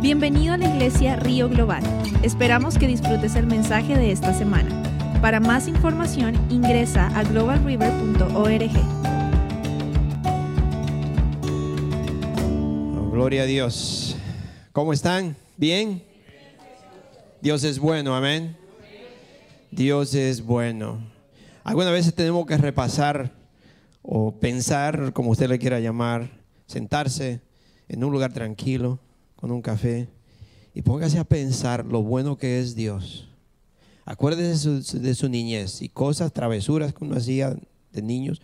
Bienvenido 0.00 0.52
a 0.52 0.58
la 0.58 0.68
iglesia 0.68 1.16
Río 1.16 1.48
Global. 1.48 1.82
Esperamos 2.22 2.76
que 2.76 2.86
disfrutes 2.86 3.34
el 3.34 3.46
mensaje 3.46 3.96
de 3.96 4.12
esta 4.12 4.34
semana. 4.34 4.70
Para 5.22 5.40
más 5.40 5.68
información 5.68 6.34
ingresa 6.50 7.06
a 7.18 7.24
globalriver.org. 7.24 8.70
Oh, 12.94 13.10
gloria 13.10 13.42
a 13.42 13.46
Dios. 13.46 14.18
¿Cómo 14.72 14.92
están? 14.92 15.34
¿Bien? 15.56 16.04
Dios 17.40 17.64
es 17.64 17.78
bueno, 17.78 18.14
amén. 18.14 18.54
Dios 19.70 20.14
es 20.14 20.44
bueno. 20.44 21.00
Algunas 21.64 21.92
veces 21.92 22.14
tenemos 22.14 22.44
que 22.44 22.58
repasar 22.58 23.32
o 24.02 24.38
pensar, 24.38 25.14
como 25.14 25.30
usted 25.30 25.48
le 25.48 25.58
quiera 25.58 25.80
llamar, 25.80 26.30
sentarse 26.66 27.40
en 27.88 28.04
un 28.04 28.12
lugar 28.12 28.34
tranquilo, 28.34 29.00
un 29.50 29.62
café, 29.62 30.08
y 30.74 30.82
póngase 30.82 31.18
a 31.18 31.24
pensar 31.24 31.84
lo 31.86 32.02
bueno 32.02 32.36
que 32.36 32.60
es 32.60 32.74
Dios. 32.74 33.28
Acuérdese 34.04 34.70
de 34.70 34.82
su, 34.82 35.00
de 35.00 35.14
su 35.14 35.28
niñez 35.28 35.82
y 35.82 35.88
cosas, 35.88 36.32
travesuras 36.32 36.92
que 36.92 37.04
uno 37.04 37.16
hacía 37.16 37.56
de 37.92 38.02
niños, 38.02 38.40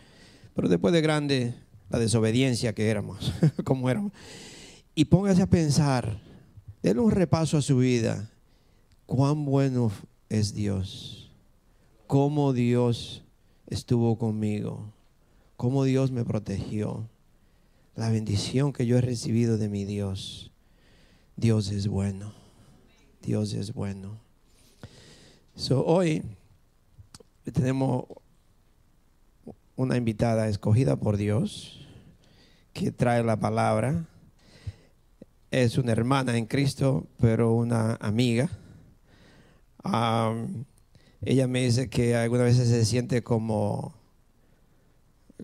pero 0.54 0.68
después 0.68 0.92
de 0.92 1.00
grande, 1.00 1.54
la 1.90 1.98
desobediencia 1.98 2.74
que 2.74 2.88
éramos, 2.88 3.32
como 3.64 3.90
éramos. 3.90 4.12
Y 4.94 5.06
póngase 5.06 5.42
a 5.42 5.46
pensar, 5.46 6.20
denle 6.82 7.02
un 7.02 7.10
repaso 7.10 7.56
a 7.56 7.62
su 7.62 7.78
vida, 7.78 8.30
cuán 9.06 9.44
bueno 9.44 9.90
es 10.28 10.54
Dios, 10.54 11.30
cómo 12.06 12.52
Dios 12.52 13.22
estuvo 13.68 14.16
conmigo, 14.18 14.92
cómo 15.56 15.84
Dios 15.84 16.10
me 16.10 16.24
protegió, 16.24 17.08
la 17.94 18.10
bendición 18.10 18.72
que 18.72 18.86
yo 18.86 18.98
he 18.98 19.00
recibido 19.00 19.58
de 19.58 19.68
mi 19.68 19.84
Dios. 19.84 20.51
Dios 21.42 21.72
es 21.72 21.88
bueno, 21.88 22.32
Dios 23.20 23.52
es 23.52 23.72
bueno. 23.74 24.20
So, 25.56 25.84
hoy 25.84 26.22
tenemos 27.52 28.04
una 29.74 29.96
invitada 29.96 30.46
escogida 30.46 30.94
por 30.94 31.16
Dios 31.16 31.84
que 32.72 32.92
trae 32.92 33.24
la 33.24 33.40
palabra. 33.40 34.06
Es 35.50 35.78
una 35.78 35.90
hermana 35.90 36.38
en 36.38 36.46
Cristo, 36.46 37.08
pero 37.18 37.52
una 37.54 37.96
amiga. 37.96 38.48
Ella 41.22 41.48
me 41.48 41.64
dice 41.64 41.90
que 41.90 42.14
algunas 42.14 42.46
veces 42.46 42.68
se 42.68 42.84
siente 42.84 43.24
como, 43.24 43.94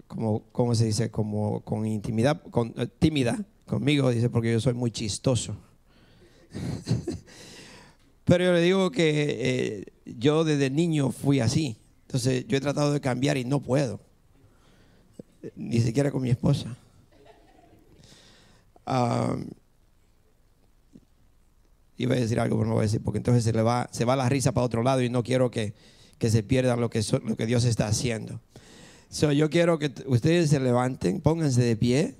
como 0.06 0.44
¿cómo 0.52 0.76
se 0.76 0.84
dice? 0.84 1.10
Como 1.10 1.62
con 1.62 1.84
intimidad, 1.86 2.41
con, 2.52 2.72
eh, 2.76 2.86
tímida 2.86 3.44
conmigo, 3.66 4.10
dice, 4.10 4.30
porque 4.30 4.52
yo 4.52 4.60
soy 4.60 4.74
muy 4.74 4.92
chistoso. 4.92 5.56
Pero 8.24 8.44
yo 8.44 8.52
le 8.52 8.60
digo 8.60 8.91
que 8.91 9.36
eh, 9.41 9.84
yo 10.04 10.44
desde 10.44 10.70
niño 10.70 11.10
fui 11.10 11.41
así. 11.41 11.77
Entonces 12.02 12.46
yo 12.46 12.56
he 12.56 12.60
tratado 12.60 12.92
de 12.92 13.00
cambiar 13.00 13.36
y 13.36 13.44
no 13.44 13.60
puedo. 13.60 14.00
Ni 15.56 15.80
siquiera 15.80 16.10
con 16.10 16.22
mi 16.22 16.30
esposa. 16.30 16.76
Iba 21.96 22.14
a 22.14 22.19
decir 22.19 22.38
algo, 22.41 22.56
pero 22.56 22.69
no 22.69 22.74
voy 22.74 22.82
a 22.82 22.86
decir, 22.86 23.02
porque 23.02 23.19
entonces 23.19 23.44
se, 23.44 23.52
le 23.52 23.62
va, 23.62 23.88
se 23.92 24.04
va 24.04 24.14
la 24.14 24.28
risa 24.28 24.52
para 24.52 24.64
otro 24.64 24.82
lado 24.82 25.02
y 25.02 25.10
no 25.10 25.22
quiero 25.22 25.50
que, 25.50 25.74
que 26.19 26.30
se 26.30 26.42
pierda 26.42 26.76
lo 26.76 26.91
que, 26.91 27.02
lo 27.24 27.36
que 27.36 27.46
Dios 27.46 27.64
está 27.64 27.88
haciendo. 27.88 28.41
So, 29.10 29.32
yo 29.32 29.50
quiero 29.50 29.78
que 29.78 29.92
ustedes 30.06 30.50
se 30.50 30.60
levanten, 30.60 31.20
pónganse 31.20 31.62
de 31.62 31.76
pie 31.76 32.14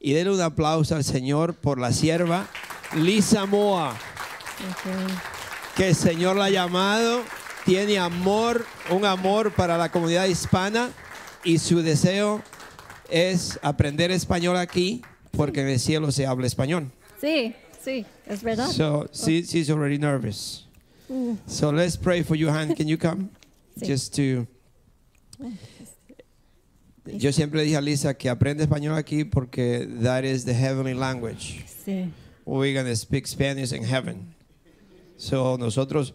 y 0.00 0.14
denle 0.14 0.32
un 0.32 0.40
aplauso 0.40 0.96
al 0.96 1.04
Señor 1.04 1.54
por 1.54 1.78
la 1.78 1.92
sierva 1.92 2.48
Lisa 2.96 3.46
Moa, 3.46 3.94
que 5.76 5.88
el 5.88 5.94
Señor 5.94 6.36
la 6.36 6.46
ha 6.46 6.50
llamado, 6.50 7.22
tiene 7.64 7.98
amor, 7.98 8.64
un 8.90 9.04
amor 9.04 9.52
para 9.52 9.78
la 9.78 9.90
comunidad 9.90 10.26
hispana 10.26 10.90
y 11.44 11.58
su 11.58 11.82
deseo 11.82 12.42
es 13.10 13.58
aprender 13.62 14.10
español 14.10 14.56
aquí 14.56 15.02
porque 15.36 15.60
en 15.60 15.68
el 15.68 15.78
cielo 15.78 16.10
se 16.10 16.26
habla 16.26 16.46
español. 16.46 16.90
Sí, 17.20 17.54
sí, 17.84 18.04
es 18.26 18.42
verdad. 18.42 18.68
So 18.68 19.06
she, 19.12 19.42
she's 19.42 19.70
already 19.70 19.98
nervous. 19.98 20.66
So 21.46 21.72
let's 21.72 21.96
pray 21.96 22.22
for 22.22 22.36
you, 22.36 22.48
Han. 22.48 22.74
Can 22.74 22.86
you 22.86 22.96
come? 22.96 23.30
Sí. 23.78 23.86
Just 23.86 24.14
to. 24.16 24.46
Yo 27.18 27.32
siempre 27.32 27.62
dije 27.62 27.76
a 27.76 27.80
Lisa 27.80 28.14
que 28.14 28.28
aprende 28.28 28.64
español 28.64 28.96
aquí 28.96 29.24
porque 29.24 29.88
that 30.02 30.24
is 30.24 30.44
the 30.44 30.54
heavenly 30.54 30.94
language. 30.94 31.64
Sí. 31.84 32.10
We're 32.46 32.72
going 32.74 32.86
to 32.86 32.96
speak 32.96 33.26
Spanish 33.26 33.72
in 33.72 33.84
heaven. 33.84 34.34
So 35.16 35.56
nosotros, 35.58 36.14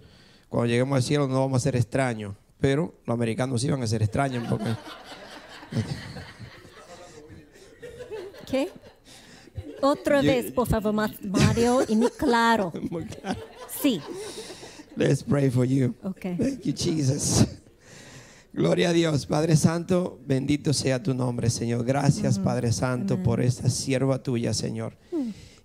cuando 0.49 0.67
lleguemos 0.67 0.95
al 0.97 1.03
cielo, 1.03 1.27
no 1.27 1.39
vamos 1.41 1.61
a 1.61 1.63
ser 1.63 1.75
extraños. 1.75 2.35
Pero 2.59 2.95
los 3.05 3.13
americanos 3.13 3.61
sí 3.61 3.69
van 3.69 3.83
a 3.83 3.87
ser 3.87 4.01
extraños 4.01 4.47
porque. 4.49 4.65
¿Qué? 8.49 8.69
Otra 9.81 10.21
vez, 10.21 10.51
por 10.51 10.67
favor, 10.67 10.93
Ma- 10.93 11.13
Mario, 11.23 11.81
y 11.87 11.95
muy 11.97 12.11
claro. 12.11 12.71
Sí. 13.81 14.01
Let's 14.95 15.23
pray 15.23 15.49
for 15.49 15.65
you. 15.65 15.93
Ok. 16.03 16.21
Thank 16.37 16.61
you, 16.63 16.73
Jesus. 16.73 17.45
Gloria 18.55 18.91
a 18.91 18.93
Dios, 18.93 19.25
Padre 19.25 19.57
Santo, 19.57 20.17
bendito 20.25 20.71
sea 20.71 21.03
tu 21.03 21.13
nombre, 21.13 21.49
Señor. 21.49 21.83
Gracias, 21.83 22.39
Padre 22.39 22.71
Santo, 22.71 23.21
por 23.21 23.41
esta 23.41 23.69
sierva 23.69 24.23
tuya, 24.23 24.53
Señor. 24.53 24.95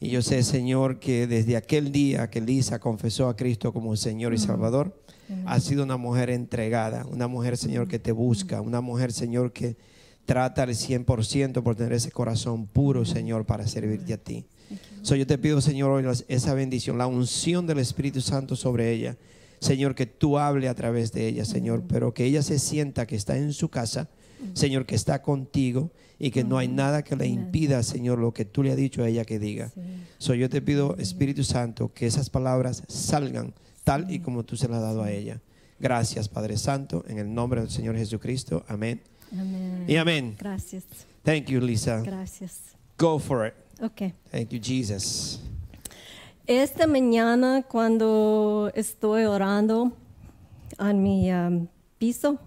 Y 0.01 0.09
yo 0.09 0.23
sé, 0.23 0.43
Señor, 0.43 0.99
que 0.99 1.29
desde 1.29 1.57
aquel 1.57 1.93
día 1.93 2.29
que 2.31 2.41
Lisa 2.41 2.81
confesó 2.81 3.29
a 3.29 3.37
Cristo 3.37 3.73
como 3.73 3.95
Señor 3.95 4.35
y 4.35 4.39
Salvador, 4.39 5.01
ha 5.47 5.61
sido 5.61 5.85
una 5.85 5.99
mujer 5.99 6.31
entregada, 6.31 7.07
una 7.07 7.29
mujer, 7.29 7.57
Señor, 7.57 7.87
que 7.87 8.01
te 8.01 8.11
busca, 8.11 8.61
una 8.61 8.81
mujer, 8.81 9.13
Señor, 9.13 9.53
que 9.53 9.77
trata 10.25 10.65
al 10.65 10.71
100% 10.71 11.63
por 11.63 11.77
tener 11.77 11.93
ese 11.93 12.11
corazón 12.11 12.67
puro, 12.67 13.05
Señor, 13.05 13.47
para 13.47 13.69
servirte 13.69 14.15
a 14.15 14.19
ti. 14.19 14.47
So, 15.03 15.15
yo 15.15 15.29
te 15.29 15.39
pido, 15.39 15.61
Señor, 15.61 15.93
hoy 15.93 16.05
esa 16.27 16.55
bendición, 16.55 16.99
la 16.99 17.07
unción 17.07 17.69
del 17.69 17.79
Espíritu 17.79 18.21
Santo 18.21 18.57
sobre 18.57 18.91
ella. 18.91 19.17
Señor, 19.61 19.95
que 19.95 20.07
tú 20.07 20.39
hable 20.39 20.69
a 20.69 20.75
través 20.75 21.13
de 21.13 21.29
ella, 21.29 21.45
Señor, 21.45 21.85
pero 21.87 22.15
que 22.15 22.25
ella 22.25 22.43
se 22.43 22.59
sienta 22.59 23.07
que 23.07 23.17
está 23.17 23.37
en 23.37 23.53
su 23.53 23.69
casa, 23.69 24.09
Señor, 24.55 24.87
que 24.87 24.95
está 24.95 25.21
contigo 25.21 25.91
y 26.19 26.31
que 26.31 26.45
no 26.45 26.57
hay 26.57 26.67
nada 26.67 27.03
que 27.03 27.15
le 27.15 27.27
impida, 27.27 27.83
Señor, 27.83 28.19
lo 28.19 28.33
que 28.33 28.47
tú 28.47 28.63
le 28.63 28.71
has 28.71 28.77
dicho 28.77 29.03
a 29.03 29.09
ella 29.09 29.25
que 29.25 29.39
diga. 29.39 29.71
So, 30.19 30.35
yo 30.35 30.49
te 30.49 30.63
pido, 30.63 30.97
Espíritu 30.99 31.45
Santo, 31.45 31.93
que 31.93 32.07
esas 32.07 32.31
palabras 32.31 32.83
salgan 32.89 33.55
tal 33.85 34.11
y 34.11 34.21
como 34.21 34.45
tú 34.45 34.57
se 34.57 34.69
las 34.69 34.79
has 34.79 34.83
dado 34.83 35.03
a 35.03 35.13
ella. 35.13 35.41
Gracias, 35.79 36.29
Padre 36.29 36.57
Santo, 36.57 37.05
en 37.09 37.19
el 37.19 37.33
nombre 37.33 37.61
del 37.61 37.71
Señor 37.71 37.97
Jesucristo. 37.97 38.65
Amén. 38.69 39.01
Amén. 39.33 39.85
Y 39.87 39.97
amén. 39.97 40.37
Gracias. 40.39 40.85
Thank 41.23 41.47
you, 41.47 41.61
Lisa. 41.61 42.01
Gracias. 42.03 42.77
Go 42.99 43.19
for 43.19 43.47
it. 43.47 43.55
Ok. 43.83 44.13
Thank 44.31 44.51
you, 44.51 44.61
Jesus. 44.61 45.41
Esta 46.47 46.87
mañana, 46.87 47.63
cuando 47.63 48.73
estoy 48.75 49.25
orando 49.25 49.93
en 50.79 51.03
mi 51.03 51.33
um, 51.33 51.69
piso, 51.99 52.39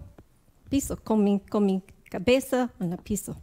piso, 0.68 0.96
con 1.02 1.24
mi, 1.24 1.40
con 1.40 1.64
mi 1.64 1.82
cabeza 2.10 2.70
en 2.80 2.92
el 2.92 2.98
piso, 2.98 3.36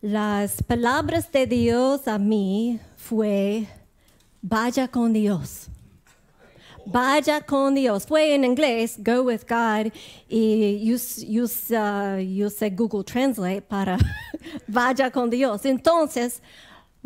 las 0.00 0.62
palabras 0.62 1.30
de 1.30 1.46
Dios 1.46 2.08
a 2.08 2.18
mí 2.18 2.80
fue, 2.96 3.66
vaya 4.42 4.88
con 4.88 5.12
Dios. 5.12 5.68
Vaya 6.86 7.42
con 7.42 7.74
Dios. 7.74 8.06
Fue 8.06 8.34
en 8.34 8.44
inglés, 8.44 8.96
go 8.98 9.22
with 9.22 9.42
God, 9.46 9.92
y 10.26 10.90
use, 10.90 11.22
use, 11.28 11.70
uh, 11.76 12.74
Google 12.74 13.04
Translate 13.04 13.60
para 13.60 13.98
vaya 14.66 15.10
con 15.10 15.28
Dios. 15.28 15.66
Entonces, 15.66 16.40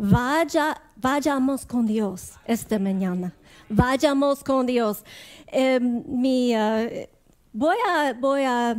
vaya, 0.03 0.81
vayamos 0.95 1.65
con 1.65 1.85
Dios 1.85 2.33
esta 2.45 2.77
mañana. 2.77 3.33
Vayamos 3.69 4.43
con 4.43 4.65
Dios. 4.65 5.03
Eh, 5.47 5.79
mi, 5.79 6.55
uh, 6.55 7.07
voy, 7.53 7.77
a, 7.87 8.13
voy 8.13 8.43
a 8.43 8.75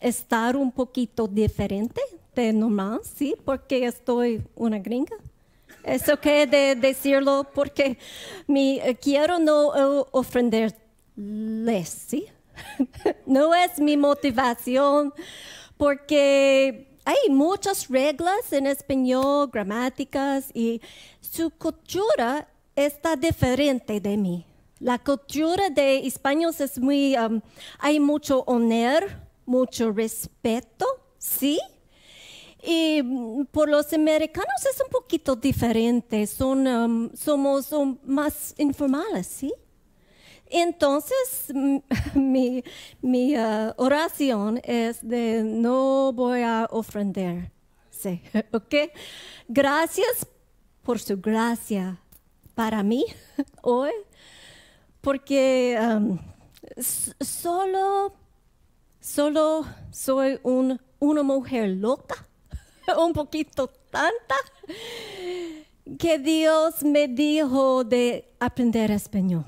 estar 0.00 0.56
un 0.56 0.70
poquito 0.70 1.26
diferente 1.26 2.00
de 2.34 2.52
normal, 2.52 3.00
¿sí? 3.02 3.34
Porque 3.44 3.86
estoy 3.86 4.42
una 4.54 4.78
gringa. 4.78 5.16
Es 5.82 6.08
ok 6.08 6.24
de 6.24 6.76
decirlo 6.78 7.46
porque 7.54 7.98
eh, 8.48 8.96
quiero 9.00 9.38
no 9.38 10.02
eh, 10.02 10.04
ofenderles, 10.10 11.88
¿sí? 11.88 12.26
no 13.26 13.54
es 13.54 13.78
mi 13.78 13.96
motivación 13.96 15.12
porque 15.76 16.95
hay 17.06 17.30
muchas 17.30 17.88
reglas 17.88 18.52
en 18.52 18.66
español, 18.66 19.48
gramáticas 19.52 20.50
y 20.52 20.82
su 21.20 21.50
cultura 21.50 22.48
está 22.74 23.14
diferente 23.14 24.00
de 24.00 24.16
mí. 24.16 24.44
La 24.80 24.98
cultura 24.98 25.70
de 25.70 26.04
españoles 26.04 26.60
es 26.60 26.80
muy, 26.80 27.16
um, 27.16 27.40
hay 27.78 28.00
mucho 28.00 28.42
honor, 28.48 29.04
mucho 29.46 29.92
respeto, 29.92 30.84
¿sí? 31.16 31.60
Y 32.60 33.00
mm, 33.04 33.44
por 33.52 33.68
los 33.68 33.92
americanos 33.92 34.66
es 34.68 34.80
un 34.80 34.90
poquito 34.90 35.36
diferente, 35.36 36.26
son, 36.26 36.66
um, 36.66 37.10
somos 37.14 37.70
um, 37.70 37.96
más 38.04 38.52
informales, 38.58 39.28
¿sí? 39.28 39.54
Entonces, 40.48 41.52
mi, 42.14 42.62
mi, 43.02 43.36
uh, 43.36 43.72
oración 43.76 44.60
es 44.64 45.06
de 45.06 45.42
no 45.44 46.12
voy 46.12 46.42
a 46.42 46.68
ofrendar, 46.70 47.50
¿sí? 47.90 48.22
¿Ok? 48.52 48.74
Gracias 49.48 50.26
por 50.82 50.98
su 51.00 51.20
gracia 51.20 52.00
para 52.54 52.82
mí 52.82 53.04
hoy, 53.62 53.90
porque 55.00 55.78
um, 55.80 56.18
solo, 57.20 58.14
solo 59.00 59.66
soy 59.90 60.38
un- 60.42 60.80
una 60.98 61.22
mujer 61.22 61.68
loca, 61.70 62.26
un 62.98 63.12
poquito 63.12 63.68
tanta, 63.90 64.34
que 65.98 66.18
Dios 66.18 66.82
me 66.82 67.06
dijo 67.08 67.84
de 67.84 68.32
aprender 68.40 68.90
español. 68.90 69.44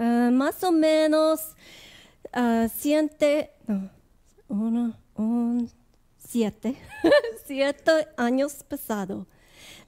Ah, 0.00 0.30
más 0.32 0.62
o 0.62 0.70
menos 0.70 1.40
ah, 2.32 2.68
siete, 2.72 3.50
no, 3.66 3.90
uno, 4.46 4.96
un, 5.16 5.68
siete, 6.16 6.76
siete 7.46 8.06
años 8.16 8.62
pasado, 8.62 9.26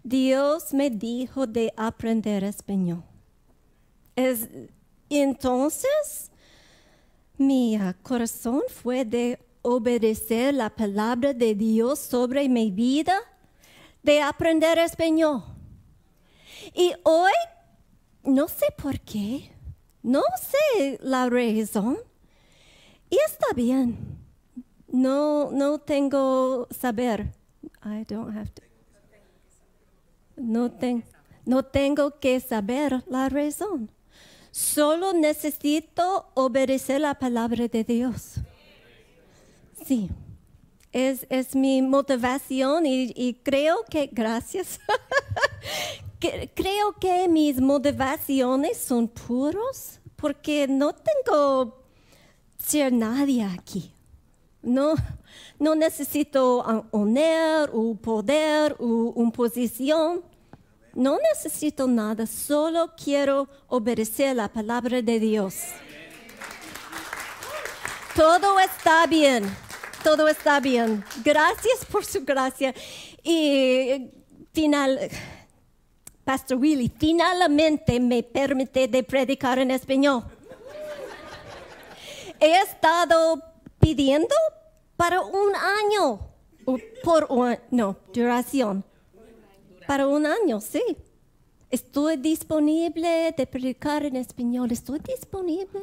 Dios 0.02 0.74
me 0.74 0.90
dijo 0.90 1.46
de 1.46 1.72
aprender 1.76 2.42
español. 2.42 3.04
Es, 4.16 4.48
entonces, 5.08 6.32
mi 7.38 7.78
corazón 8.02 8.62
fue 8.66 9.04
de 9.04 9.38
obedecer 9.62 10.54
la 10.54 10.70
palabra 10.70 11.32
de 11.34 11.54
Dios 11.54 12.00
sobre 12.00 12.48
mi 12.48 12.72
vida, 12.72 13.14
de 14.02 14.20
aprender 14.22 14.76
español. 14.78 15.44
Y 16.74 16.94
hoy, 17.04 17.32
no 18.24 18.48
sé 18.48 18.66
por 18.76 18.98
qué, 18.98 19.52
no 20.02 20.22
sé 20.40 20.98
la 21.02 21.28
razón, 21.28 21.98
y 23.10 23.18
está 23.26 23.46
bien. 23.54 24.18
No, 24.88 25.50
no 25.52 25.78
tengo 25.78 26.68
saber. 26.70 27.32
I 27.84 28.04
don't 28.04 28.36
have 28.36 28.50
to. 28.50 28.62
No, 30.36 30.72
no 31.44 31.62
tengo 31.64 32.18
que 32.18 32.40
saber 32.40 33.02
la 33.08 33.28
razón. 33.28 33.90
Solo 34.50 35.12
necesito 35.12 36.30
obedecer 36.34 37.00
la 37.00 37.14
palabra 37.18 37.68
de 37.68 37.84
Dios. 37.84 38.36
Sí, 39.84 40.10
es, 40.92 41.26
es 41.30 41.54
mi 41.54 41.82
motivación 41.82 42.86
y, 42.86 43.12
y 43.14 43.34
creo 43.34 43.84
que, 43.88 44.08
gracias, 44.12 44.80
creo 46.20 46.92
que 47.00 47.28
mis 47.28 47.60
motivaciones 47.60 48.76
son 48.76 49.08
puros 49.08 50.00
porque 50.16 50.66
no 50.68 50.94
tengo 50.94 51.82
ser 52.58 52.92
nadie 52.92 53.44
aquí. 53.44 53.94
No, 54.62 54.94
no 55.58 55.74
necesito 55.74 56.58
honor 56.90 57.70
o 57.72 57.94
poder 57.94 58.76
o 58.78 59.12
una 59.16 59.30
posición. 59.30 60.22
No 60.94 61.18
necesito 61.32 61.86
nada, 61.86 62.26
solo 62.26 62.92
quiero 62.96 63.48
obedecer 63.68 64.36
la 64.36 64.48
palabra 64.48 65.00
de 65.00 65.20
Dios. 65.20 65.54
Todo 68.14 68.58
está 68.58 69.06
bien, 69.06 69.44
todo 70.02 70.28
está 70.28 70.58
bien. 70.60 71.04
Gracias 71.24 71.84
por 71.90 72.04
su 72.04 72.24
gracia. 72.24 72.74
Y 73.22 74.10
final, 74.52 74.98
Pastor 76.30 76.58
Willy, 76.58 76.88
finalmente 76.96 77.98
me 77.98 78.22
permite 78.22 78.86
de 78.86 79.02
predicar 79.02 79.58
en 79.58 79.72
español. 79.72 80.22
He 82.38 82.56
estado 82.60 83.42
pidiendo 83.80 84.36
para 84.96 85.22
un 85.22 85.52
año, 85.56 86.20
por 87.02 87.26
no, 87.72 87.96
duración, 88.14 88.84
para 89.88 90.06
un 90.06 90.24
año, 90.24 90.60
sí. 90.60 90.80
Estoy 91.68 92.16
disponible 92.16 93.34
de 93.36 93.46
predicar 93.48 94.04
en 94.04 94.14
español, 94.14 94.70
estoy 94.70 95.00
disponible. 95.00 95.80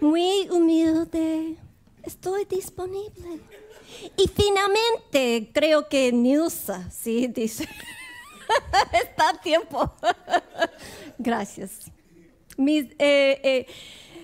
Muy 0.00 0.48
humilde, 0.48 1.58
estoy 2.02 2.46
disponible. 2.46 3.40
Y 4.16 4.26
finalmente, 4.26 5.50
creo 5.52 5.86
que 5.86 6.10
Nilsa, 6.12 6.90
sí, 6.90 7.26
dice, 7.26 7.68
está 8.92 9.30
a 9.30 9.40
tiempo. 9.40 9.92
Gracias. 11.18 11.90
Mis, 12.56 12.84
eh, 12.98 13.40
eh, 13.42 13.66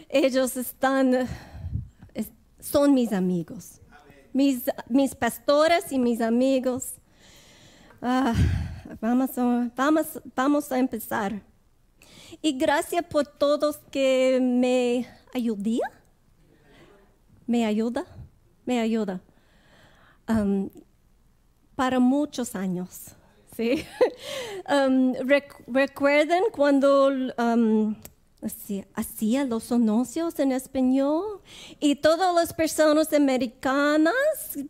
ellos 0.09 0.57
están, 0.57 1.15
es- 2.15 2.31
son 2.61 2.95
mis 2.95 3.13
amigos, 3.13 3.81
mis, 4.33 4.65
mis 4.89 5.15
pastores 5.15 5.91
y 5.93 5.99
mis 5.99 6.21
amigos. 6.21 6.95
Ah, 8.03 8.35
vamos, 9.01 9.37
a, 9.39 9.71
vamos, 9.75 10.07
vamos 10.35 10.73
a 10.73 10.79
empezar. 10.79 11.43
Y 12.43 12.57
gracias 12.57 13.05
por 13.05 13.27
todos 13.27 13.79
que 13.91 14.39
me 14.41 15.07
ayudan. 15.35 15.81
Me 17.47 17.65
ayuda, 17.65 18.05
me 18.67 18.79
ayuda. 18.79 19.21
Um, 20.29 20.69
para 21.75 21.99
muchos 21.99 22.55
años. 22.55 23.15
¿Sí? 23.59 23.85
Um, 24.71 25.15
rec- 25.27 25.65
¿Recuerdan 25.67 26.43
cuando 26.53 27.09
um, 27.39 27.95
hacía- 28.95 29.45
los 29.45 29.73
anuncios 29.73 30.39
en 30.39 30.53
español 30.53 31.41
y 31.81 31.97
todas 31.97 32.35
las 32.35 32.53
personas 32.53 33.11
americanas 33.15 34.13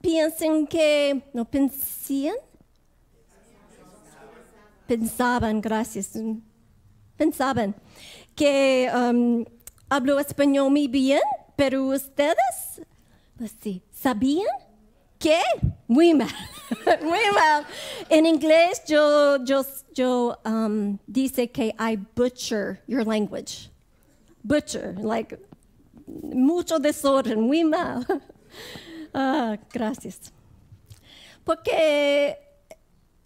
piensan 0.00 0.66
que 0.68 1.22
no 1.34 1.44
pensaban? 1.44 2.36
Pensaban, 4.86 5.60
gracias. 5.60 6.12
Pensaban 7.16 7.74
que 8.36 8.88
um, 8.94 9.44
hablo 9.88 10.18
español 10.20 10.70
muy 10.70 10.86
bien, 10.86 11.20
pero 11.56 11.84
ustedes, 11.88 12.80
pues 13.36 13.52
sí, 13.60 13.82
¿sabían? 13.90 14.46
¿Qué? 15.18 15.40
Muy 15.88 16.14
mal, 16.14 16.28
muy 17.02 17.30
mal. 17.34 17.64
En 18.08 18.26
inglés 18.26 18.82
yo, 18.86 19.38
yo, 19.44 20.36
um, 20.44 20.98
dice 21.06 21.48
que 21.48 21.74
I 21.78 21.96
butcher 22.14 22.80
your 22.86 23.04
language. 23.04 23.70
Butcher, 24.44 24.94
like 25.00 25.38
mucho 26.06 26.78
desorden, 26.78 27.40
muy 27.40 27.64
mal. 27.64 28.04
Ah, 29.14 29.56
gracias. 29.72 30.32
Porque 31.42 32.36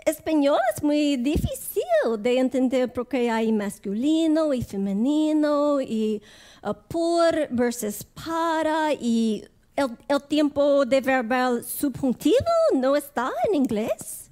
español 0.07 0.61
es 0.75 0.83
muy 0.83 1.17
difícil 1.17 1.83
de 2.21 2.39
entender 2.39 2.93
porque 2.93 3.29
hay 3.29 3.51
masculino 3.51 4.55
y 4.55 4.63
femenino 4.63 5.81
y 5.81 6.23
uh, 6.63 6.73
por 6.89 7.49
versus 7.51 8.05
para 8.05 8.93
y 8.93 9.45
el, 9.77 9.97
el 10.09 10.23
tiempo 10.25 10.85
de 10.85 11.01
verbal 11.01 11.65
subjuntivo 11.65 12.37
no 12.75 12.97
está 12.97 13.31
en 13.49 13.55
inglés. 13.55 14.31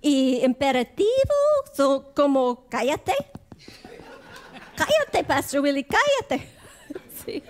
Y 0.00 0.44
imperativo 0.44 1.08
son 1.74 2.04
como 2.14 2.66
cállate. 2.68 3.14
Cállate, 4.76 5.24
Pastor 5.24 5.60
Willy, 5.60 5.84
cállate. 5.84 6.48
Sí. 7.24 7.42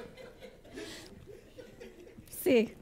Sí. 2.43 2.75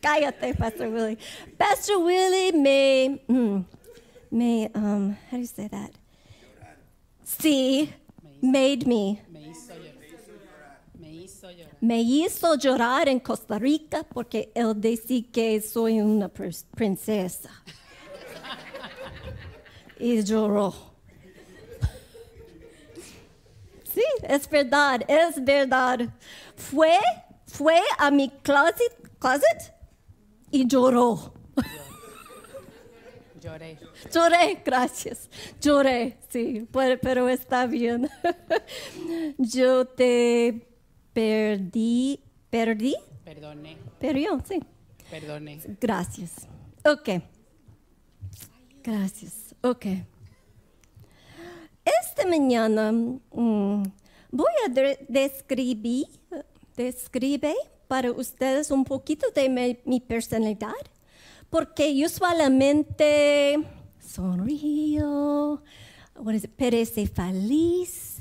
Cállate, 0.00 0.54
Pastor 0.54 0.88
Willy. 0.88 1.16
Pastor 1.56 1.98
Willy 1.98 2.52
me, 2.52 3.20
mm, 3.28 3.64
me, 4.30 4.70
um, 4.74 5.16
how 5.30 5.36
do 5.36 5.38
you 5.38 5.46
say 5.46 5.68
that? 5.68 5.92
Sí, 7.24 7.92
made 8.40 8.86
me. 8.86 9.22
Me 9.30 9.42
hizo 9.42 9.74
llorar. 9.74 10.80
Me 10.98 11.12
hizo 11.12 11.50
llorar. 11.50 11.70
Me 11.82 12.00
hizo 12.00 12.54
llorar 12.54 13.08
en 13.08 13.18
Costa 13.18 13.58
Rica 13.58 14.04
porque 14.04 14.52
él 14.54 14.72
decía 14.80 15.24
que 15.32 15.60
soy 15.60 16.00
una 16.00 16.32
pr- 16.32 16.64
princesa. 16.76 17.50
y 19.98 20.22
lloró. 20.22 20.72
Sí, 23.92 24.04
es 24.22 24.48
verdad, 24.48 25.00
es 25.08 25.44
verdad. 25.44 26.08
Fue, 26.56 26.98
fue 27.48 27.80
a 27.98 28.10
mi 28.12 28.30
closet, 28.30 28.96
closet 29.18 29.74
y 30.52 30.66
lloró. 30.68 31.34
Lloré. 33.40 33.76
Lloré, 34.14 34.62
gracias. 34.64 35.28
Lloré, 35.60 36.16
sí, 36.28 36.64
pero, 36.72 37.00
pero 37.02 37.28
está 37.28 37.66
bien. 37.66 38.08
Yo 39.38 39.84
te 39.84 40.68
perdí, 41.12 42.20
perdí, 42.50 42.94
Perdoné. 43.24 43.76
perdió, 43.98 44.40
sí. 44.46 44.60
Perdoné. 45.10 45.60
Gracias. 45.80 46.48
Ok. 46.84 47.22
Gracias. 48.82 49.54
Ok. 49.62 49.86
Esta 51.84 52.26
mañana 52.28 52.92
mm, 52.92 53.82
voy 54.30 54.52
a 54.66 54.68
de- 54.68 55.04
describir, 55.08 56.06
describir 56.76 57.54
para 57.88 58.10
ustedes 58.12 58.70
un 58.70 58.84
poquito 58.84 59.26
de 59.34 59.48
mi, 59.48 59.78
mi 59.84 60.00
personalidad, 60.00 60.72
porque 61.50 62.02
usualmente 62.04 63.58
sonrío, 64.00 65.62
what 66.16 66.34
is 66.34 66.44
it, 66.44 66.50
parece 66.56 67.06
feliz, 67.06 68.11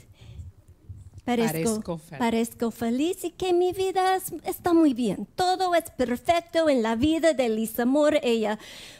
Parezco 1.52 1.98
fel- 2.00 2.18
parezco 2.20 2.72
feliz 2.72 3.24
y 3.24 3.30
que 3.32 3.54
mi 3.54 3.72
vida 3.74 4.16
es- 4.16 4.34
está 4.44 4.74
muy 4.74 4.94
bien. 4.94 5.28
Todo 5.36 5.76
es 5.76 5.90
perfecto 5.92 6.68
en 6.68 6.82
la 6.82 6.96
vida 6.96 7.34
de 7.34 7.48
Lisa 7.50 7.86
Moore. 7.86 8.20
Ella 8.24 8.58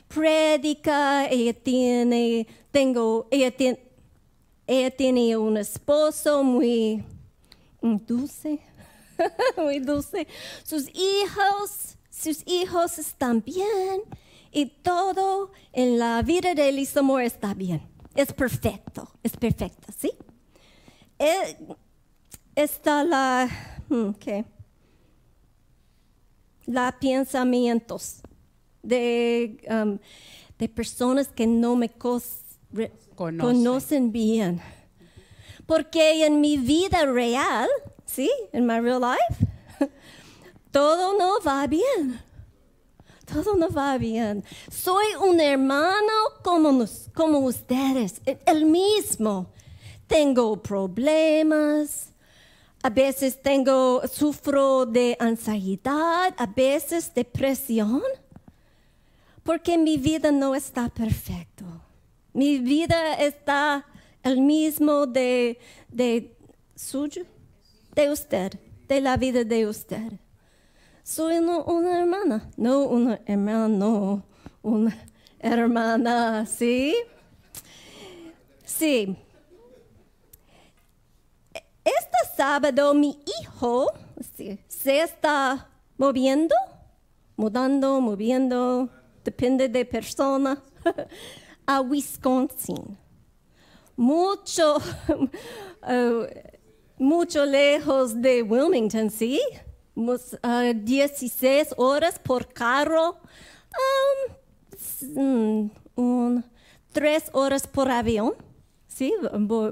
predica, 0.08 1.28
ella 1.28 1.54
tiene, 1.54 2.46
tengo, 2.72 3.28
ella 3.32 3.50
tiene, 3.52 3.80
ella 4.68 4.92
tiene 4.92 5.36
un 5.36 5.58
esposo 5.58 6.44
muy 6.44 7.04
dulce, 7.82 8.60
muy 9.58 9.80
dulce. 9.80 10.28
Sus 10.64 10.90
hijos, 10.94 11.98
sus 12.12 12.44
hijos 12.46 13.00
están 13.00 13.42
bien 13.44 14.02
y 14.52 14.68
todo 14.68 15.52
en 15.74 15.98
la 15.98 16.22
vida 16.22 16.54
de 16.54 16.72
Lisa 16.72 17.02
Moore 17.02 17.26
está 17.26 17.54
bien. 17.56 17.82
Es 18.16 18.32
perfecto, 18.32 19.10
es 19.24 19.36
perfecto, 19.38 19.92
¿sí? 19.98 20.12
Está 22.56 23.04
la, 23.04 23.50
hmm, 23.90 24.12
¿qué? 24.20 24.46
La 26.66 26.98
pensamientos 27.00 28.22
de, 28.84 29.58
um, 29.70 29.98
de 30.58 30.70
personas 30.70 31.28
que 31.30 31.48
no 31.48 31.76
me 31.76 31.90
Conocen. 31.90 33.40
conocen 33.40 34.12
bien. 34.12 34.62
Porque 35.66 36.26
en 36.26 36.42
mi 36.42 36.58
vida 36.58 37.06
real, 37.06 37.70
¿sí? 38.06 38.30
En 38.52 38.66
my 38.66 38.80
real 38.80 39.02
life, 39.02 39.48
todo 40.72 41.18
no 41.18 41.40
va 41.46 41.66
bien. 41.68 42.20
Todo 43.32 43.56
no 43.56 43.70
va 43.70 43.98
bien. 43.98 44.44
Soy 44.70 45.06
un 45.26 45.40
hermano 45.40 46.12
como, 46.44 46.72
nos- 46.74 47.10
como 47.14 47.40
ustedes, 47.40 48.22
el 48.46 48.66
mismo. 48.66 49.48
Tengo 50.08 50.62
problemas, 50.62 52.11
a 52.84 52.90
veces 52.90 53.42
tengo, 53.42 54.02
sufro 54.08 54.86
de 54.86 55.16
ansiedad, 55.20 56.34
a 56.38 56.46
veces 56.48 57.14
depresión, 57.14 58.02
porque 59.44 59.78
mi 59.78 59.98
vida 59.98 60.32
no 60.32 60.56
está 60.56 60.90
perfecto. 60.90 61.66
Mi 62.34 62.60
vida 62.60 63.16
está 63.16 63.86
el 64.24 64.42
mismo 64.42 65.06
de, 65.06 65.60
de 65.90 66.36
suyo, 66.76 67.26
de 67.94 68.12
usted, 68.12 68.54
de 68.88 69.02
la 69.02 69.18
vida 69.18 69.44
de 69.44 69.68
usted. 69.68 70.14
Soy 71.04 71.38
una, 71.38 71.60
una 71.60 72.00
hermana, 72.00 72.50
no 72.58 72.80
una 72.84 73.20
hermana, 73.26 73.68
no, 73.68 74.24
una 74.62 74.98
hermana, 75.40 76.46
¿sí? 76.46 76.96
Sí. 78.64 79.16
Este 81.84 82.18
sábado 82.42 82.96
mi 82.96 83.20
hijo 83.40 83.86
se 84.68 85.00
está 85.04 85.70
moviendo, 85.96 86.56
mudando, 87.36 88.02
moviendo, 88.02 88.90
depende 89.24 89.70
de 89.70 89.86
persona, 89.86 90.60
a 91.68 91.82
Wisconsin. 91.82 92.98
Mucho, 93.96 94.78
eh, 95.88 96.60
mucho 96.98 97.46
lejos 97.46 98.20
de 98.20 98.42
Wilmington, 98.42 99.12
¿sí? 99.12 99.40
Mus- 99.94 100.36
ah, 100.42 100.72
16 100.74 101.76
horas 101.78 102.18
por 102.18 102.52
carro, 102.52 103.20
um, 105.16 105.70
mm, 105.96 106.44
tres 106.92 107.30
horas 107.34 107.68
por 107.68 107.92
avión. 107.92 108.34
Sí, 108.94 109.14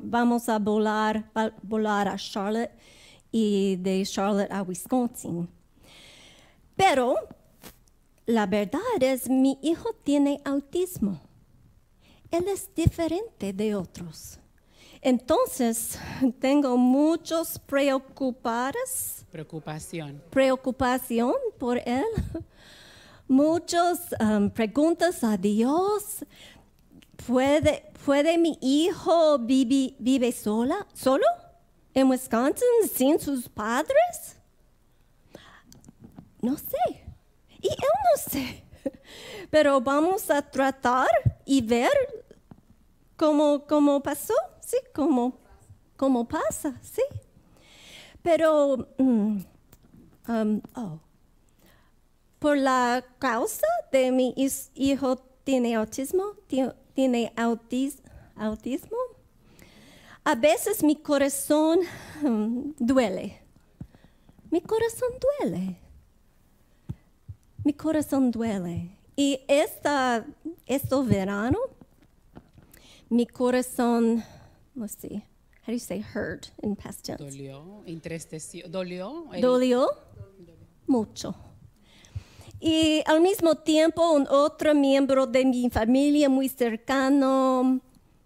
vamos 0.01 0.47
a 0.47 0.59
volar, 0.59 1.29
a 1.35 1.51
volar 1.61 2.07
a 2.07 2.15
Charlotte 2.15 2.71
y 3.31 3.75
de 3.75 4.05
Charlotte 4.05 4.49
a 4.49 4.61
Wisconsin. 4.61 5.49
Pero 6.75 7.15
la 8.25 8.45
verdad 8.45 8.79
es, 9.01 9.29
mi 9.29 9.59
hijo 9.61 9.89
tiene 10.03 10.39
autismo. 10.45 11.19
Él 12.31 12.47
es 12.47 12.73
diferente 12.73 13.51
de 13.51 13.75
otros. 13.75 14.39
Entonces, 15.01 15.99
tengo 16.39 16.77
muchos 16.77 17.59
preocupados 17.59 19.25
Preocupación. 19.31 20.23
preocupación 20.29 21.33
por 21.57 21.77
él, 21.79 22.05
muchas 23.27 24.15
um, 24.19 24.49
preguntas 24.49 25.23
a 25.23 25.35
Dios. 25.35 26.25
¿Puede, 27.27 27.88
¿Puede 28.09 28.39
mi 28.39 28.57
hijo 28.59 29.37
vive, 29.37 29.95
vive 29.99 30.31
sola, 30.31 30.87
solo 30.95 31.27
en 31.93 32.09
Wisconsin 32.09 32.67
sin 32.91 33.19
sus 33.19 33.47
padres? 33.47 34.35
No 36.41 36.57
sé. 36.57 37.05
Y 37.61 37.67
él 37.67 37.75
no 37.77 38.31
sé. 38.31 38.65
Pero 39.51 39.79
vamos 39.79 40.27
a 40.31 40.41
tratar 40.41 41.07
y 41.45 41.61
ver 41.61 41.91
cómo, 43.15 43.67
cómo 43.67 44.01
pasó, 44.01 44.33
sí, 44.59 44.77
cómo, 44.91 45.37
cómo 45.95 46.27
pasa, 46.27 46.79
sí. 46.81 47.03
Pero, 48.23 48.87
mm, 48.97 49.37
um, 50.29 50.61
oh, 50.75 50.99
por 52.39 52.57
la 52.57 53.05
causa 53.19 53.67
de 53.91 54.11
mi 54.11 54.33
hijo 54.73 55.15
tiene 55.43 55.75
autismo, 55.75 56.33
ti- 56.47 56.63
tiene 56.93 57.33
autis- 57.35 58.01
autismo, 58.35 58.97
a 60.23 60.35
veces 60.35 60.83
mi 60.83 60.95
corazón 60.95 61.79
mm, 62.21 62.71
duele. 62.79 63.39
Mi 64.51 64.61
corazón 64.61 65.09
duele. 65.19 65.77
Mi 67.63 67.73
corazón 67.73 68.31
duele. 68.31 68.97
Y 69.15 69.41
esta, 69.47 70.25
este 70.65 70.95
verano, 71.03 71.57
mi 73.09 73.25
corazón, 73.25 74.23
let's 74.75 74.95
see, 74.95 75.17
how 75.61 75.67
do 75.67 75.73
you 75.73 75.79
say 75.79 75.99
hurt 76.01 76.51
in 76.63 76.75
past 76.75 77.03
tense? 77.05 77.23
Dolió, 77.23 77.83
entristeció, 77.85 78.67
dolió. 78.69 79.31
el- 79.33 79.41
Dolió 79.41 79.87
mucho. 80.87 81.35
Y 82.59 83.01
al 83.05 83.21
mismo 83.21 83.55
tiempo, 83.55 84.11
un 84.11 84.27
otro 84.29 84.75
miembro 84.75 85.25
de 85.25 85.45
mi 85.45 85.69
familia 85.69 86.27
muy 86.27 86.49
cercano 86.49 87.79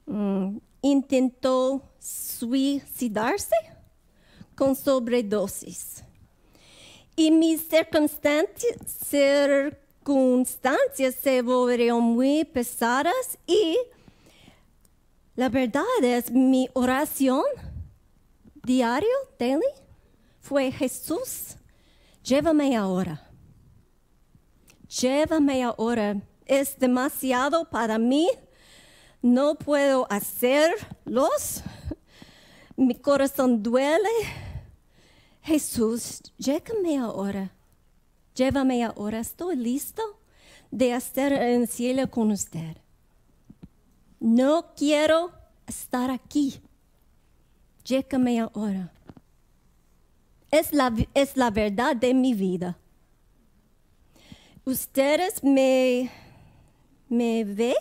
mm, 0.06 0.58
intentó 0.82 1.84
suicidarse 2.00 3.56
con 4.56 4.76
sobredosis. 4.76 6.04
Y 7.16 7.30
mis 7.30 7.68
circunstancias, 7.68 8.76
circunstancias 9.08 11.14
se 11.16 11.44
volvieron 11.44 12.02
muy 12.02 12.44
pesadas 12.44 13.38
y 13.46 13.78
la 15.36 15.50
verdad 15.50 15.84
es 16.02 16.32
mi 16.32 16.70
oración 16.74 17.44
diario, 18.64 19.10
daily, 19.38 19.62
fue 20.40 20.72
Jesús, 20.72 21.58
llévame 22.24 22.76
ahora. 22.76 23.30
Llévame 25.02 25.64
ahora. 25.64 26.22
Es 26.46 26.78
demasiado 26.78 27.70
para 27.70 27.98
mí. 27.98 28.28
No 29.22 29.56
puedo 29.56 30.06
hacerlos. 30.12 31.64
Mi 32.76 32.96
corazón 32.96 33.64
duele. 33.64 34.10
Jesús, 35.42 36.22
llévame 36.38 36.98
ahora. 36.98 37.52
Llévame 38.36 38.84
ahora. 38.84 39.20
Estoy 39.20 39.56
listo 39.56 40.02
de 40.70 40.94
hacer 40.94 41.34
en 41.34 41.68
cielo 41.68 42.10
con 42.10 42.32
usted. 42.32 42.78
No 44.20 44.74
quiero 44.76 45.32
estar 45.66 46.12
aquí. 46.12 46.62
Llévame 47.84 48.40
ahora. 48.42 48.92
Es 50.52 50.72
la, 50.72 50.94
es 51.14 51.36
la 51.36 51.50
verdad 51.50 51.96
de 51.96 52.14
mi 52.14 52.34
vida. 52.34 52.78
Ustedes 54.66 55.44
me, 55.44 56.10
me 57.10 57.44
ven, 57.44 57.76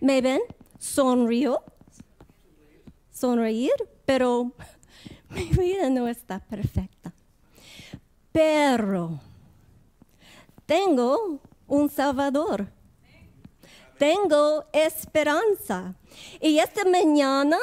me 0.00 0.20
ven, 0.20 0.40
sonrío, 0.78 1.64
sonreír, 3.10 3.72
pero 4.06 4.52
mi 5.30 5.44
vida 5.46 5.90
no 5.90 6.06
está 6.06 6.38
perfecta. 6.38 7.12
Pero 8.30 9.18
tengo 10.64 11.40
un 11.66 11.90
Salvador. 11.90 12.68
Tengo 13.98 14.66
esperanza. 14.72 15.96
Y 16.40 16.58
esta 16.58 16.84
mañana 16.84 17.58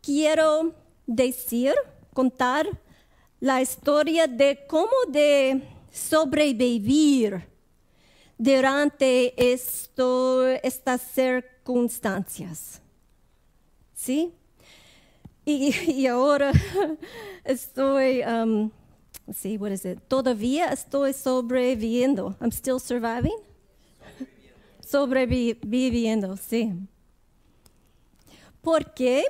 quiero 0.00 0.74
decir, 1.06 1.74
contar 2.14 2.68
la 3.40 3.60
historia 3.60 4.26
de 4.26 4.66
cómo 4.66 4.96
de 5.08 5.62
sobrevivir 5.92 7.44
durante 8.36 9.34
esto, 9.52 10.46
estas 10.62 11.02
circunstancias. 11.02 12.80
¿Sí? 13.94 14.32
Y, 15.44 16.06
ahora 16.06 16.52
estoy, 17.44 18.22
um, 18.22 18.70
let's 19.26 19.44
what 19.58 19.72
is 19.72 19.84
it? 19.84 19.98
Todavía 20.06 20.72
estoy 20.72 21.12
sobreviviendo. 21.12 22.36
I'm 22.40 22.52
still 22.52 22.78
surviving. 22.78 23.36
Sobreviviendo, 24.80 26.36
sí. 26.36 26.72
Porque 28.60 29.24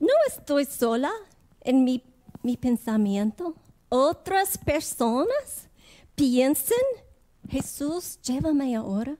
no 0.00 0.12
estoy 0.26 0.64
sola 0.64 1.12
en 1.60 1.84
mi, 1.84 2.02
mi 2.42 2.56
pensamiento. 2.56 3.54
Otras 3.88 4.58
personas 4.58 5.68
piensan, 6.14 6.78
Jesús, 7.48 8.18
llévame 8.22 8.76
ahora. 8.76 9.16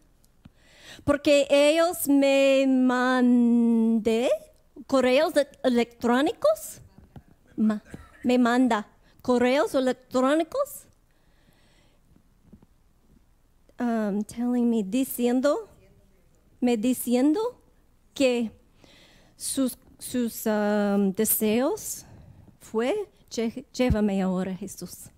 Porque 1.05 1.47
ellos 1.51 2.09
me 2.09 2.67
mandé 2.67 4.31
correos 4.87 5.33
electrónicos. 5.63 6.81
Me 7.57 8.39
manda 8.39 8.89
correos 9.23 9.75
electrónicos. 9.75 10.87
um, 13.83 14.23
telling 14.23 14.69
me, 14.71 14.83
diciendo, 14.83 15.69
me 16.61 16.77
diciendo 16.77 17.41
que 18.15 18.51
sus, 19.37 19.77
sus 19.99 20.47
um, 20.47 21.13
deseos 21.13 22.05
fue, 22.61 23.09
"Lle- 23.33 23.65
llévame 23.73 24.21
ahora 24.23 24.55
Jesús. 24.55 25.11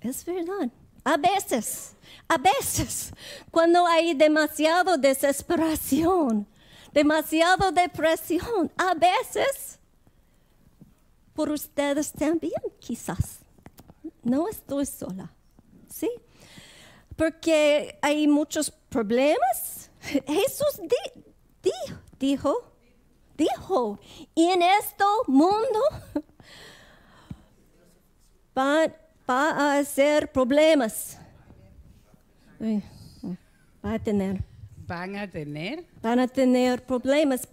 Es 0.00 0.24
verdad. 0.24 0.70
A 1.04 1.16
veces, 1.16 1.94
a 2.28 2.36
veces, 2.38 3.12
cuando 3.50 3.86
hay 3.86 4.14
demasiado 4.14 4.96
desesperación, 4.98 6.46
demasiado 6.92 7.70
depresión, 7.72 8.72
a 8.76 8.94
veces, 8.94 9.78
por 11.34 11.50
ustedes 11.50 12.10
también, 12.12 12.60
quizás. 12.80 13.40
No 14.22 14.48
estoy 14.48 14.86
sola, 14.86 15.32
¿sí? 15.88 16.10
Porque 17.14 17.98
hay 18.02 18.26
muchos 18.26 18.70
problemas. 18.70 19.90
Jesús 20.26 20.80
di- 20.82 21.22
di- 21.62 21.94
dijo, 22.18 22.54
dijo, 23.36 23.98
en 24.34 24.62
este 24.62 25.04
mundo 25.28 25.80
va, 28.56 28.88
va 29.28 29.78
a 29.78 29.84
ser 29.84 30.32
problemas. 30.32 31.18
Ay, 32.60 32.82
Va 33.84 33.94
a 33.94 33.98
tener, 34.00 34.42
Van 34.88 35.16
a 35.16 35.30
tener 35.30 35.84
van 36.02 36.18
a 36.18 36.26
tener 36.26 36.84
problemas, 36.84 37.46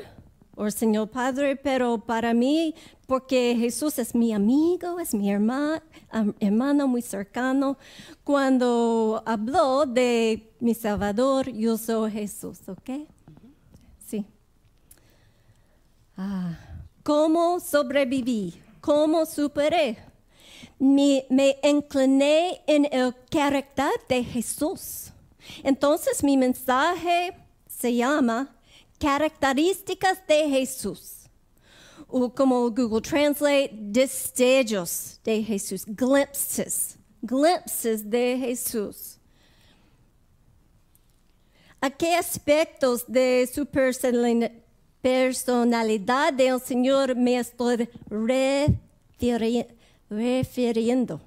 o 0.56 0.64
el 0.64 0.72
Señor 0.72 1.10
Padre, 1.10 1.56
pero 1.56 1.98
para 1.98 2.32
mí, 2.32 2.74
porque 3.06 3.54
Jesús 3.58 3.98
es 3.98 4.14
mi 4.14 4.32
amigo, 4.32 4.98
es 4.98 5.12
mi 5.12 5.30
hermano, 5.30 5.82
hermano 6.40 6.88
muy 6.88 7.02
cercano, 7.02 7.76
cuando 8.22 9.22
habló 9.26 9.84
de 9.84 10.54
mi 10.58 10.72
Salvador, 10.74 11.50
yo 11.50 11.76
soy 11.76 12.12
Jesús, 12.12 12.60
¿ok? 12.66 13.06
Sí. 14.06 14.24
¿Cómo 17.02 17.60
sobreviví? 17.60 18.54
¿Cómo 18.80 19.26
superé? 19.26 19.98
Me, 20.78 21.26
incliné 21.62 22.62
en 22.66 22.86
el 22.90 23.14
carácter 23.30 23.90
de 24.08 24.22
Jesús. 24.22 25.10
Entonces 25.62 26.22
mi 26.22 26.36
mensaje 26.36 27.34
se 27.68 27.94
llama 27.94 28.56
Características 28.98 30.26
de 30.26 30.48
Jesús. 30.48 31.28
O 32.08 32.32
como 32.32 32.70
Google 32.70 33.00
Translate, 33.00 33.70
destellos 33.72 35.18
de 35.24 35.42
Jesús, 35.42 35.84
glimpses, 35.86 36.96
glimpses 37.22 38.08
de 38.08 38.38
Jesús. 38.38 39.18
¿A 41.80 41.90
qué 41.90 42.14
aspectos 42.14 43.04
de 43.06 43.48
su 43.52 43.66
personalidad 45.04 46.32
del 46.32 46.58
Señor 46.62 47.14
me 47.14 47.38
estoy 47.38 47.90
refiriendo? 50.08 51.20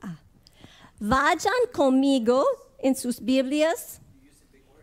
Ah. 0.00 0.16
Vayan 1.00 1.52
conmigo 1.72 2.46
en 2.78 2.94
sus 2.94 3.20
Biblias. 3.20 4.00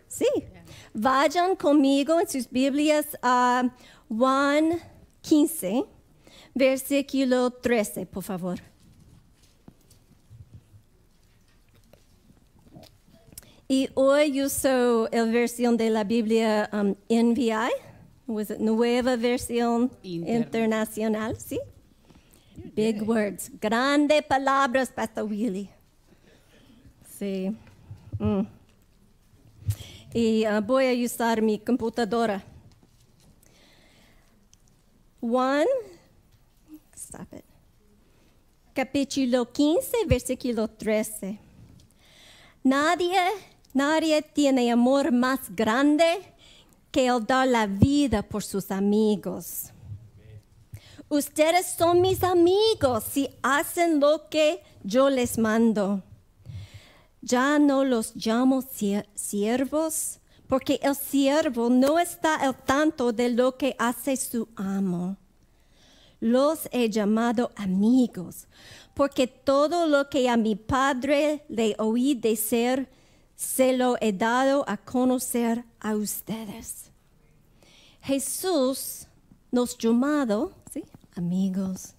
Sí. 0.09 0.27
Vayan 0.93 1.55
conmigo 1.55 2.19
en 2.19 2.27
sus 2.27 2.49
Biblias 2.49 3.17
a 3.21 3.73
Juan 4.09 4.77
15, 5.21 5.85
versículo 6.53 7.51
13, 7.51 8.07
por 8.07 8.23
favor. 8.23 8.59
Y 13.69 13.89
hoy 13.93 14.41
uso 14.41 15.07
la 15.13 15.23
versión 15.23 15.77
de 15.77 15.89
la 15.89 16.03
Biblia 16.03 16.69
um, 16.73 16.93
NVI, 17.09 17.86
was 18.27 18.49
it 18.51 18.59
nueva 18.59 19.15
versión 19.15 19.89
Interna- 20.03 20.37
internacional, 20.37 21.37
¿sí? 21.37 21.59
Big 22.75 23.01
words, 23.07 23.49
grandes 23.59 24.23
palabras, 24.23 24.91
Pastor 24.91 25.23
Willy. 25.23 25.69
Sí. 27.17 27.55
Mm. 28.19 28.41
Y 30.13 30.43
ah, 30.45 30.59
voy 30.61 30.85
a 30.85 31.05
usar 31.05 31.41
mi 31.41 31.59
computadora. 31.59 32.43
Juan, 35.21 35.65
stop 36.95 37.33
it. 37.33 37.43
Capítulo 38.73 39.51
15, 39.51 40.05
versículo 40.07 40.67
13. 40.67 41.39
Nadie, 42.63 43.19
nadie 43.73 44.21
tiene 44.21 44.71
amor 44.71 45.11
más 45.11 45.39
grande 45.55 46.05
que 46.97 47.11
dar 47.27 47.47
la 47.47 47.67
vida 47.67 48.23
por 48.23 48.43
sus 48.43 48.71
amigos. 48.71 49.71
Ustedes 51.09 51.67
son 51.77 52.01
mis 52.01 52.23
amigos 52.23 53.03
si 53.03 53.29
hacen 53.43 53.99
lo 53.99 54.27
que 54.29 54.63
yo 54.83 55.07
les 55.07 55.37
mando. 55.37 56.01
Ya 57.21 57.59
no 57.59 57.83
los 57.83 58.15
llamo 58.15 58.63
sier- 58.63 59.05
siervos, 59.13 60.19
porque 60.47 60.79
el 60.81 60.95
siervo 60.95 61.69
no 61.69 61.99
está 61.99 62.35
al 62.35 62.55
tanto 62.55 63.11
de 63.11 63.29
lo 63.29 63.57
que 63.57 63.75
hace 63.77 64.17
su 64.17 64.47
amo. 64.55 65.17
los 66.19 66.67
he 66.71 66.89
llamado 66.89 67.51
amigos, 67.55 68.47
porque 68.95 69.27
todo 69.27 69.85
lo 69.85 70.09
que 70.09 70.27
a 70.27 70.35
mi 70.35 70.55
Padre 70.55 71.43
le 71.47 71.75
oí 71.77 72.15
decir, 72.15 72.89
se 73.37 73.71
lo 73.77 73.95
he 74.01 74.11
dado 74.11 74.65
a 74.67 74.75
conocer 74.77 75.63
a 75.79 75.95
ustedes. 75.95 76.91
Jesús 78.01 79.07
nos 79.51 79.77
llamado, 79.77 80.53
¿sí? 80.73 80.83
amigos. 81.15 81.93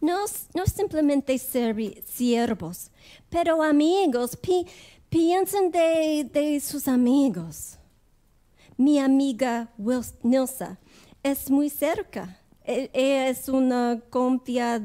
No, 0.00 0.16
no 0.54 0.64
simplemente 0.66 1.36
siervos, 1.38 2.90
pero 3.28 3.62
amigos. 3.62 4.36
Pi- 4.36 4.66
piensen 5.08 5.70
de, 5.70 6.28
de 6.32 6.60
sus 6.60 6.88
amigos. 6.88 7.76
Mi 8.76 8.98
amiga 9.00 9.72
Wils- 9.78 10.14
Nilsa 10.22 10.78
es 11.22 11.50
muy 11.50 11.68
cerca. 11.68 12.40
E- 12.64 12.90
Ella 12.92 13.28
es 13.28 13.48
una 13.48 14.00
confia, 14.08 14.80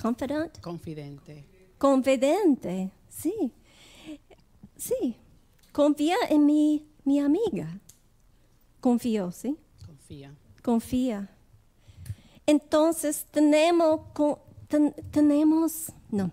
confidant, 0.00 0.56
Confidente. 0.60 1.44
confidente, 1.78 2.90
sí. 3.08 3.52
Sí, 4.82 5.14
confía 5.70 6.16
en 6.28 6.44
mi, 6.44 6.84
mi 7.04 7.20
amiga. 7.20 7.78
Confío, 8.80 9.30
¿sí? 9.30 9.56
Confía. 9.86 10.34
Confía. 10.60 11.30
Entonces 12.46 13.24
tenemos, 13.30 14.00
ten- 14.66 14.92
tenemos, 15.12 15.92
no, 16.10 16.32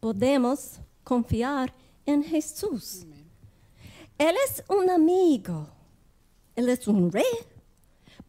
podemos 0.00 0.80
confiar 1.04 1.74
en 2.06 2.22
Jesús. 2.24 3.04
Él 4.16 4.34
es 4.48 4.64
un 4.68 4.88
amigo, 4.88 5.68
Él 6.56 6.70
es 6.70 6.88
un 6.88 7.12
rey, 7.12 7.24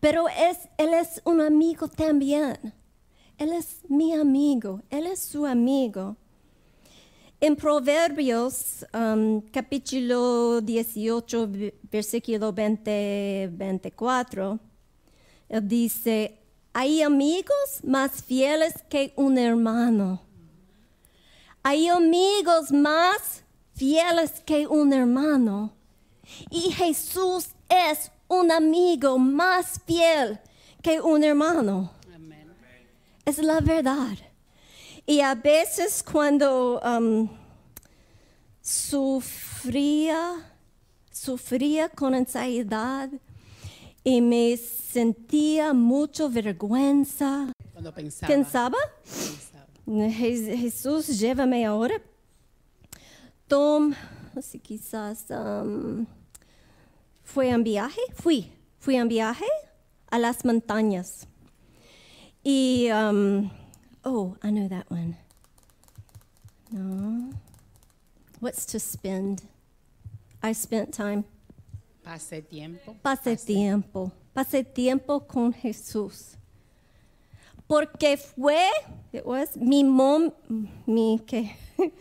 pero 0.02 0.28
es, 0.28 0.58
Él 0.78 0.94
es 0.94 1.22
un 1.24 1.40
amigo 1.40 1.88
también. 1.88 2.58
Él 3.38 3.54
es 3.54 3.80
mi 3.88 4.14
amigo, 4.14 4.82
Él 4.90 5.08
es 5.08 5.20
su 5.20 5.46
amigo. 5.46 6.18
En 7.46 7.58
Proverbios, 7.58 8.86
um, 8.94 9.42
capítulo 9.52 10.62
18, 10.62 11.46
ve- 11.50 11.74
versículo 11.92 12.54
20, 12.54 13.50
24, 13.52 14.58
él 15.50 15.68
dice, 15.68 16.40
hay 16.72 17.02
amigos 17.02 17.82
más 17.84 18.24
fieles 18.24 18.74
que 18.90 19.12
un 19.18 19.38
hermano. 19.38 20.22
Hay 21.64 21.90
amigos 21.90 22.72
más 22.72 23.44
fieles 23.76 24.40
que 24.46 24.66
un 24.66 24.94
hermano. 24.94 25.74
Y 26.50 26.72
Jesús 26.72 27.48
es 27.68 28.10
un 28.30 28.54
amigo 28.54 29.18
más 29.20 29.82
fiel 29.86 30.40
que 30.82 31.02
un 31.02 31.26
hermano. 31.26 31.92
Amén. 32.16 32.48
Es 33.26 33.38
la 33.40 33.60
verdad. 33.60 34.16
Y 35.06 35.20
a 35.22 35.36
veces 35.36 36.02
cuando 36.04 36.80
um, 36.80 37.28
sufría, 38.62 40.52
sufría 41.12 41.90
con 41.90 42.14
ansiedad 42.14 43.10
y 44.04 44.22
me 44.22 44.56
sentía 44.58 45.74
mucha 45.74 46.28
vergüenza, 46.28 47.52
Cuando 47.74 47.94
pensaba. 47.94 48.28
pensaba, 48.34 48.78
pensaba. 49.04 49.68
Je- 49.86 50.58
Jesús, 50.58 51.08
llévame 51.20 51.66
ahora. 51.66 52.02
Tom, 53.48 53.94
así 54.38 54.60
quizás, 54.60 55.26
um, 55.30 56.06
fue 57.24 57.50
en 57.50 57.64
viaje, 57.64 58.00
fui, 58.16 58.52
fui 58.80 58.96
en 58.96 59.08
viaje 59.10 59.46
a 60.10 60.18
las 60.18 60.46
montañas. 60.46 61.28
Y, 62.44 62.90
um, 62.92 63.50
oh, 64.06 64.36
I 64.44 64.50
know 64.52 64.68
that 64.68 64.90
one. 64.90 65.18
No. 66.72 67.34
What's 68.40 68.66
to 68.68 68.80
spend? 68.80 69.44
I 70.42 70.54
spent 70.54 70.94
time. 70.94 71.24
Pase 72.04 72.42
tiempo. 72.50 72.96
Pasé 73.02 73.38
tiempo, 73.38 74.12
pasé 74.36 74.64
tiempo 74.66 75.22
con 75.22 75.54
Jesús. 75.54 76.36
Porque 77.66 78.18
fue, 78.18 78.70
it 79.14 79.26
was 79.26 79.56
mi 79.56 79.84
mom, 79.84 80.32
mi, 80.86 81.20
¿qué? 81.26 81.56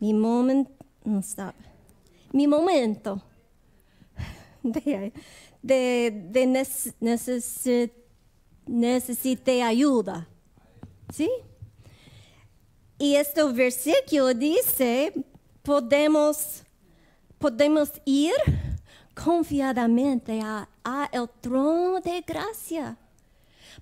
mi 0.00 0.14
moment, 0.14 0.68
no, 1.04 1.20
stop. 1.20 1.54
Mi 2.32 2.46
momento 2.46 3.20
de, 4.62 5.12
de, 5.62 6.10
de 6.32 6.46
neces- 6.46 6.94
necesi- 7.00 7.90
necesité 8.66 9.62
ayuda. 9.62 10.26
¿Sí? 11.12 11.30
Y 12.98 13.16
este 13.16 13.44
versículo 13.44 14.32
dice, 14.34 15.12
podemos, 15.62 16.62
podemos 17.38 17.92
ir 18.04 18.34
confiadamente 19.14 20.40
a, 20.40 20.68
a 20.84 21.08
el 21.12 21.28
trono 21.40 22.00
de 22.00 22.22
gracia 22.22 22.96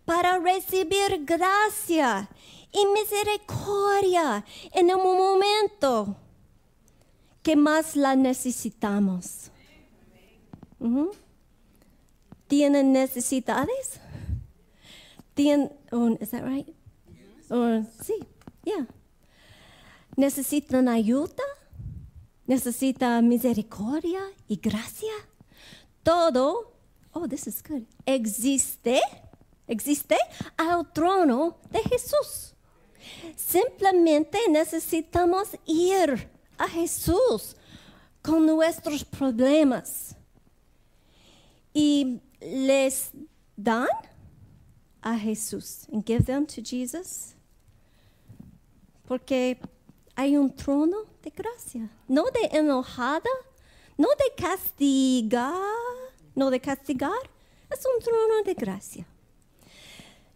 para 0.04 0.38
recibir 0.38 1.24
gracia 1.24 2.28
y 2.72 2.86
misericordia 2.86 4.44
en 4.72 4.90
el 4.90 4.96
momento 4.96 6.16
que 7.42 7.54
más 7.56 7.94
la 7.94 8.16
necesitamos. 8.16 9.50
¿Tienen 12.48 12.92
necesidades? 12.92 14.00
¿Tienen, 15.34 15.72
oh, 15.92 16.16
is 16.20 16.30
that 16.30 16.42
right? 16.42 16.66
Sí, 17.48 18.14
yeah. 18.64 18.86
¿Necesitan 20.16 20.88
ayuda? 20.88 21.42
¿Necesitan 22.46 23.28
misericordia 23.28 24.20
y 24.48 24.56
gracia? 24.56 25.12
Todo, 26.02 26.72
oh, 27.12 27.26
this 27.28 27.46
is 27.46 27.62
good, 27.62 27.82
existe, 28.04 29.00
existe 29.66 30.16
al 30.56 30.92
trono 30.92 31.58
de 31.70 31.80
Jesús. 31.80 32.54
Simplemente 33.36 34.38
necesitamos 34.50 35.48
ir 35.66 36.28
a 36.58 36.68
Jesús 36.68 37.56
con 38.22 38.46
nuestros 38.46 39.04
problemas 39.04 40.16
y 41.72 42.20
les 42.40 43.10
dan 43.56 43.88
a 45.04 45.14
Jesús 45.18 45.86
and 45.92 46.02
give 46.04 46.24
them 46.24 46.46
to 46.46 46.62
Jesus 46.62 47.34
porque 49.06 49.58
hay 50.16 50.36
un 50.36 50.50
trono 50.54 50.96
de 51.22 51.30
gracia, 51.30 51.88
no 52.08 52.24
de 52.30 52.56
enojada, 52.58 53.28
no 53.98 54.08
de 54.18 54.34
castigar, 54.42 55.52
no 56.34 56.50
de 56.50 56.58
castigar, 56.60 57.12
es 57.70 57.84
un 57.84 58.02
trono 58.02 58.42
de 58.44 58.54
gracia. 58.54 59.06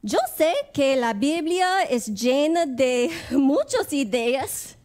Yo 0.02 0.18
sé 0.36 0.52
que 0.72 0.96
la 0.96 1.12
Biblia 1.12 1.82
es 1.84 2.06
llena 2.06 2.66
de 2.66 3.10
muchas 3.30 3.92
ideas, 3.92 4.76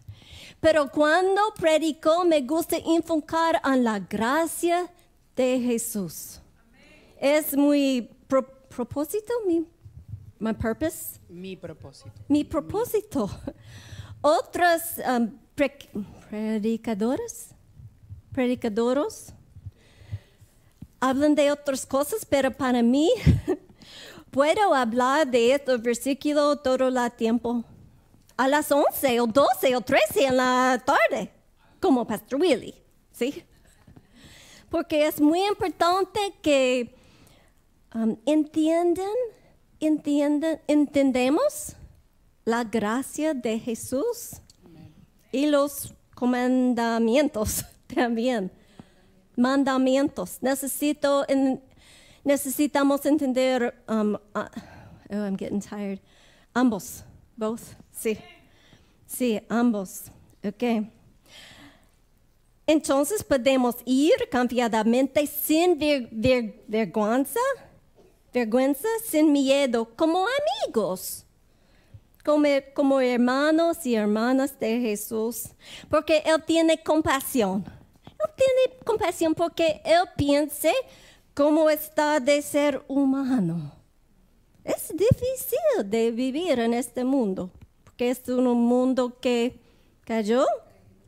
pero 0.62 0.90
cuando 0.90 1.42
predico 1.56 2.24
me 2.24 2.42
gusta 2.42 2.78
enfocar 2.78 3.62
en 3.66 3.84
la 3.84 4.00
gracia 4.00 4.90
de 5.36 5.60
Jesús. 5.60 6.40
Es 7.20 7.48
pro- 8.28 8.48
propósito, 8.70 9.34
mi, 9.46 9.66
my 10.40 10.54
purpose 10.54 11.20
Mi 11.30 11.56
propósito. 11.56 12.12
mi 12.28 12.44
propósito. 12.44 13.30
Otros 14.22 14.82
um, 15.06 15.38
pre- 15.56 15.90
predicadores, 16.30 17.50
predicadoros, 18.32 19.34
hablan 21.02 21.36
de 21.36 21.52
otras 21.52 21.86
cosas, 21.86 22.26
pero 22.26 22.50
para 22.50 22.82
mí 22.82 23.10
puedo 24.32 24.74
hablar 24.74 25.28
de 25.28 25.54
este 25.56 25.76
versículo 25.78 26.56
todo 26.58 26.88
el 26.88 27.12
tiempo. 27.12 27.64
A 28.38 28.48
las 28.48 28.72
11 28.72 29.20
o 29.20 29.28
12 29.28 29.76
o 29.76 29.82
13 29.82 30.26
en 30.26 30.38
la 30.38 30.82
tarde, 30.86 31.30
como 31.80 32.08
Pastor 32.08 32.40
Willie, 32.40 32.74
¿sí? 33.12 33.44
Porque 34.70 35.06
es 35.06 35.20
muy 35.22 35.46
importante 35.46 36.20
que 36.42 36.96
um, 37.94 38.16
entiendan, 38.26 39.06
entiendan, 39.86 40.60
entendemos 40.68 41.76
la 42.46 42.64
gracia 42.64 43.34
de 43.34 43.60
Jesús 43.60 44.42
y 45.32 45.46
los 45.48 45.94
comandamientos 46.16 47.64
también. 47.94 48.52
Mandamientos. 49.36 50.38
Necesito, 50.42 51.26
necesitamos 52.24 53.06
entender. 53.06 53.74
um, 53.88 54.16
oh, 54.36 54.46
I'm 55.10 55.36
getting 55.38 55.60
tired. 55.60 56.00
Ambos, 56.54 57.04
both. 57.36 57.62
Sí, 57.92 58.18
sí, 59.08 59.42
ambos. 59.50 60.12
Okay. 60.46 60.92
Entonces 62.68 63.24
podemos 63.24 63.76
ir 63.86 64.14
confiadamente 64.32 65.26
sin 65.28 65.78
ver- 65.78 66.08
ver- 66.12 66.64
vergüenza 66.68 67.40
vergüenza, 68.34 68.88
sin 69.06 69.32
miedo, 69.32 69.86
como 69.96 70.26
amigos, 70.66 71.26
como, 72.26 72.48
como 72.74 73.00
hermanos 73.00 73.86
y 73.86 73.96
hermanas 73.96 74.60
de 74.60 74.80
Jesús, 74.80 75.50
porque 75.90 76.24
Él 76.26 76.44
tiene 76.46 76.82
compasión. 76.82 77.64
Él 78.06 78.30
tiene 78.36 78.80
compasión 78.84 79.36
porque 79.36 79.82
Él 79.86 80.04
piensa 80.18 80.70
cómo 81.34 81.70
está 81.70 82.20
de 82.20 82.42
ser 82.42 82.84
humano. 82.88 83.74
Es 84.64 84.90
difícil 84.90 85.90
de 85.90 86.12
vivir 86.12 86.60
en 86.60 86.74
este 86.74 87.04
mundo, 87.04 87.52
porque 87.84 88.10
es 88.10 88.28
un 88.30 88.46
mundo 88.46 89.20
que 89.20 89.60
cayó, 90.06 90.46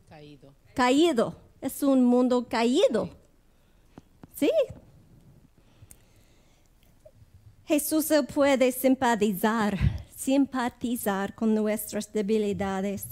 Caído. 0.08 0.52
caído. 0.74 1.34
Es 1.60 1.82
un 1.82 2.04
mundo 2.04 2.46
caído. 2.48 3.08
Sí. 4.34 4.50
Jesús 7.66 8.12
puede 8.32 8.70
simpatizar, 8.70 9.76
simpatizar 10.14 11.34
con 11.34 11.52
nuestras 11.52 12.12
debilidades. 12.12 13.06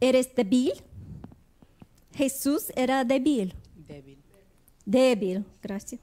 ¿Eres 0.00 0.34
débil? 0.34 0.72
Jesús 2.12 2.72
era 2.74 3.04
débil. 3.04 3.54
Débil. 3.76 4.18
Débil, 4.84 5.44
gracias. 5.62 6.00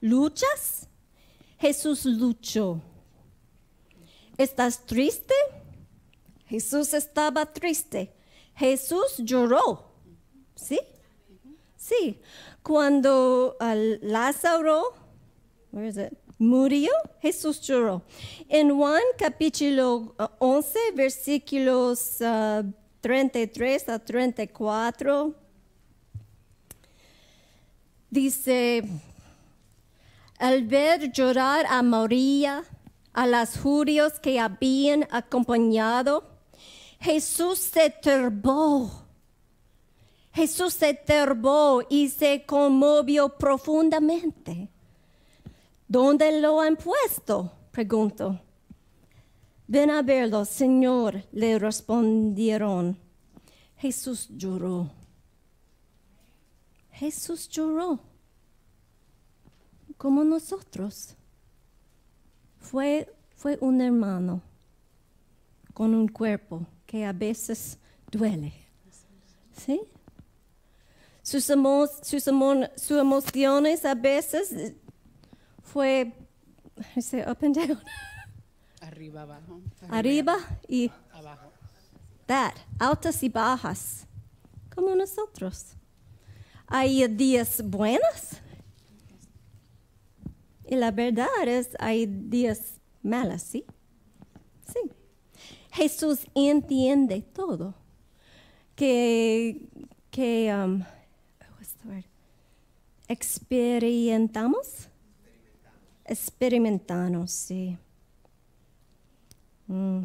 ¿Luchas? 0.00 0.88
Jesús 1.58 2.04
luchó. 2.04 2.80
¿Estás 4.36 4.84
triste? 4.86 5.34
Jesús 6.46 6.94
estaba 6.94 7.46
triste. 7.46 8.12
Jesús 8.56 9.18
lloró. 9.18 9.92
¿Sí? 10.56 10.80
Sí. 11.76 12.20
Cuando 12.62 13.56
ah, 13.60 13.74
Lázaro 13.76 14.94
where 15.70 15.86
is 15.86 15.96
it? 15.96 16.16
murió, 16.38 16.90
Jesús 17.20 17.60
lloró. 17.60 18.02
En 18.48 18.70
Juan 18.70 19.02
capítulo 19.18 20.14
ah, 20.18 20.30
11, 20.38 20.78
versículos 20.94 22.22
ah, 22.22 22.62
33 23.00 23.88
a 23.88 23.98
34, 23.98 25.34
dice, 28.10 28.84
al 30.38 30.64
ver 30.64 31.12
llorar 31.12 31.66
a 31.68 31.82
María, 31.82 32.64
a 33.12 33.26
las 33.26 33.58
judíos 33.58 34.20
que 34.20 34.38
habían 34.38 35.06
acompañado, 35.10 36.24
Jesús 37.00 37.58
se 37.58 37.90
turbó. 37.90 38.90
Jesús 40.32 40.74
se 40.74 40.94
turbó 40.94 41.82
y 41.88 42.08
se 42.10 42.44
conmovió 42.44 43.28
profundamente. 43.30 44.70
¿Dónde 45.88 46.40
lo 46.40 46.60
han 46.60 46.76
puesto? 46.76 47.50
Preguntó. 47.72 48.38
Ven 49.66 49.90
a 49.90 50.02
verlo, 50.02 50.44
Señor, 50.44 51.24
le 51.32 51.58
respondieron. 51.58 52.98
Jesús 53.76 54.28
lloró. 54.30 54.90
Jesús 56.90 57.48
lloró. 57.48 58.00
Como 59.96 60.24
nosotros. 60.24 61.14
Fue, 62.60 63.12
fue 63.36 63.56
un 63.60 63.80
hermano 63.80 64.42
con 65.72 65.94
un 65.94 66.08
cuerpo 66.08 66.66
que 66.86 67.04
a 67.04 67.12
veces 67.12 67.78
duele. 68.10 68.52
¿Sí? 69.56 69.80
Sus, 71.22 71.48
emo- 71.50 71.88
sus, 72.02 72.26
emo- 72.26 72.70
sus 72.76 72.98
emociones 72.98 73.84
a 73.84 73.94
veces 73.94 74.74
fue 75.72 76.12
I 76.96 77.00
say 77.00 77.22
up 77.22 77.42
and 77.42 77.54
down, 77.54 77.78
Arriba, 78.80 79.22
abajo. 79.22 79.60
arriba 79.90 80.36
y 80.68 80.90
Abajo. 81.12 81.50
that, 82.26 82.54
altas 82.78 83.22
y 83.22 83.28
bajas, 83.28 84.06
como 84.74 84.94
nosotros. 84.94 85.74
Hay 86.68 87.06
días 87.08 87.62
buenos 87.64 88.36
y 90.66 90.76
la 90.76 90.90
verdad 90.92 91.26
es 91.46 91.70
hay 91.80 92.06
días 92.06 92.78
malos, 93.02 93.42
¿sí? 93.42 93.64
Sí. 94.72 94.80
Jesús 95.72 96.26
entiende 96.34 97.22
todo. 97.22 97.74
Que, 98.76 99.66
que 100.10 100.52
um, 100.54 100.84
what's 101.56 101.74
the 101.82 101.88
word? 101.88 102.04
experimentamos. 103.08 104.87
Experimentamos, 106.08 107.30
sí. 107.30 107.76
Mm. 109.66 110.04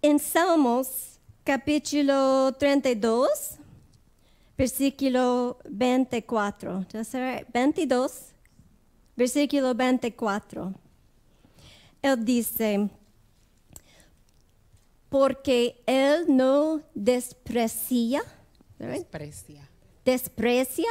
En 0.00 0.18
Salmos 0.18 1.20
capítulo 1.44 2.52
32, 2.58 3.58
versículo 4.56 5.58
24. 5.68 6.86
That's 6.90 7.14
all 7.14 7.20
right. 7.20 7.46
22, 7.52 8.32
versículo 9.14 9.74
24. 9.74 10.72
Él 12.00 12.24
dice, 12.24 12.88
porque 15.10 15.82
Él 15.84 16.24
no 16.28 16.80
desprecia? 16.94 18.22
Desprecia. 18.78 19.69
Desprecia, 20.04 20.88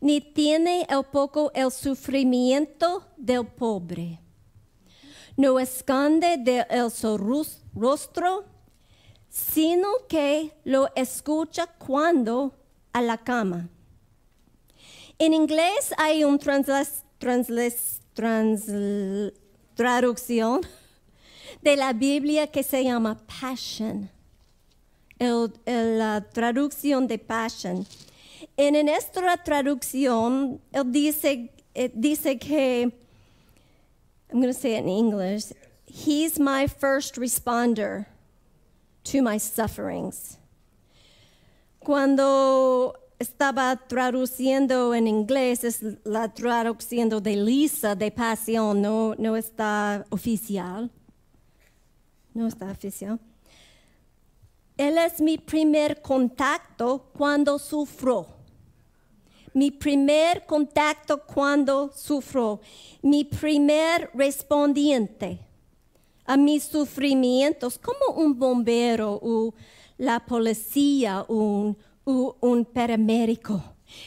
ni 0.00 0.20
tiene 0.20 0.86
el 0.88 1.04
poco 1.04 1.50
el 1.54 1.70
sufrimiento 1.70 3.06
del 3.16 3.46
pobre. 3.46 4.20
No 5.36 5.58
esconde 5.58 6.36
de 6.38 6.66
él 6.70 6.90
su 6.90 7.18
rostro, 7.74 8.44
sino 9.28 9.88
que 10.08 10.52
lo 10.64 10.88
escucha 10.94 11.66
cuando 11.66 12.54
a 12.92 13.02
la 13.02 13.18
cama. 13.18 13.68
En 15.18 15.32
inglés 15.32 15.92
hay 15.96 16.22
una 16.24 16.38
traducción 19.74 20.60
de 21.62 21.76
la 21.76 21.92
Biblia 21.92 22.46
que 22.46 22.62
se 22.62 22.84
llama 22.84 23.20
Passion 23.40 24.10
la 25.18 26.26
traducción 26.32 27.06
de 27.06 27.18
Passion. 27.18 27.86
En 28.56 28.84
nuestra 28.84 29.36
traducción, 29.36 30.60
él 30.72 30.92
dice, 30.92 31.50
eh, 31.74 31.90
dice 31.94 32.38
que, 32.38 32.92
I'm 34.30 34.40
going 34.40 34.52
to 34.52 34.52
say 34.52 34.74
it 34.74 34.84
in 34.84 34.88
English, 34.88 35.52
He's 35.86 36.40
my 36.40 36.66
first 36.66 37.16
responder 37.16 38.06
to 39.04 39.22
my 39.22 39.38
sufferings. 39.38 40.38
Cuando 41.78 42.94
estaba 43.20 43.76
traduciendo 43.88 44.92
en 44.92 45.06
inglés, 45.06 45.62
es 45.62 45.82
la 46.04 46.28
traducción 46.34 47.08
de 47.22 47.36
Lisa 47.36 47.94
de 47.94 48.10
Pasión, 48.10 48.82
no, 48.82 49.14
no 49.18 49.36
está 49.36 50.04
oficial. 50.10 50.90
No 52.34 52.48
está 52.48 52.70
oficial. 52.70 53.20
Él 54.76 54.98
es 54.98 55.20
mi 55.20 55.38
primer 55.38 56.02
contacto 56.02 57.10
cuando 57.16 57.58
sufro. 57.58 58.33
Mi 59.54 59.70
primer 59.70 60.44
contacto 60.46 61.22
cuando 61.24 61.90
sufro. 61.94 62.60
Mi 63.02 63.24
primer 63.24 64.10
respondiente 64.14 65.38
a 66.26 66.36
mis 66.36 66.64
sufrimientos, 66.64 67.78
como 67.78 68.18
un 68.20 68.36
bombero 68.38 69.18
o 69.22 69.54
la 69.98 70.18
policía 70.24 71.24
o 71.28 71.34
un, 71.34 71.78
o 72.04 72.36
un 72.40 72.64
paramédico. 72.64 73.62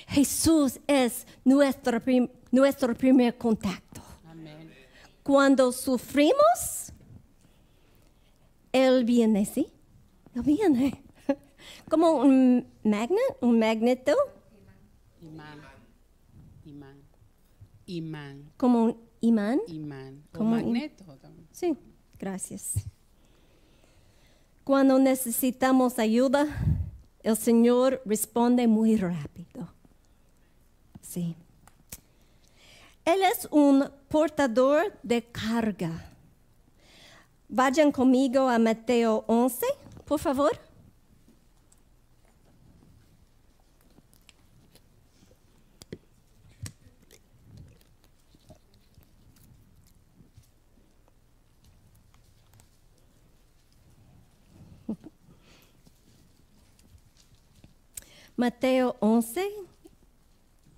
Jesús 0.07 0.79
es 0.87 1.25
nuestro, 1.45 2.01
prim- 2.01 2.29
nuestro 2.51 2.93
primer 2.93 3.37
contacto. 3.37 4.01
Amén. 4.29 4.69
Cuando 5.23 5.71
sufrimos, 5.71 6.91
Él 8.71 9.05
viene, 9.05 9.45
¿sí? 9.45 9.67
Él 10.35 10.41
viene. 10.41 11.03
Como 11.89 12.11
un 12.13 12.67
magnet, 12.83 13.37
un 13.41 13.59
magneto, 13.59 14.13
Imán. 15.31 15.61
Imán. 16.65 16.97
Imán. 17.85 18.51
como 18.57 18.83
un 18.85 18.97
imán. 19.21 19.59
Imán. 19.67 20.23
Como 20.33 20.49
un- 20.55 20.55
magneto 20.57 21.05
también. 21.21 21.47
Sí, 21.51 21.75
gracias. 22.19 22.73
Cuando 24.63 24.99
necesitamos 24.99 25.97
ayuda, 25.97 26.45
el 27.23 27.37
Señor 27.37 28.01
responde 28.05 28.67
muy 28.67 28.97
rápido. 28.97 29.69
Sí. 31.01 31.35
Él 33.05 33.19
es 33.31 33.47
un 33.51 33.89
portador 34.09 34.93
de 35.03 35.23
carga. 35.23 36.11
Vayan 37.47 37.93
conmigo 37.93 38.49
a 38.49 38.59
Mateo 38.59 39.23
11, 39.27 39.65
por 40.03 40.19
favor. 40.19 40.51
Mateo 58.37 58.95
11, 59.01 59.49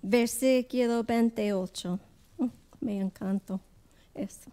versículo 0.02 1.04
28. 1.04 2.00
Mm, 2.38 2.48
Me 2.80 2.98
encanta 2.98 3.60
eso. 4.14 4.50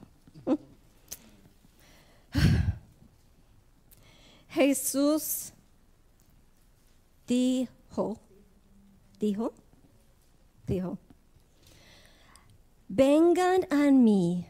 Jesús 4.49 5.53
dijo, 7.25 8.19
dijo, 9.19 9.53
dijo, 10.65 10.97
vengan 12.89 13.65
a 13.69 13.89
mí 13.91 14.45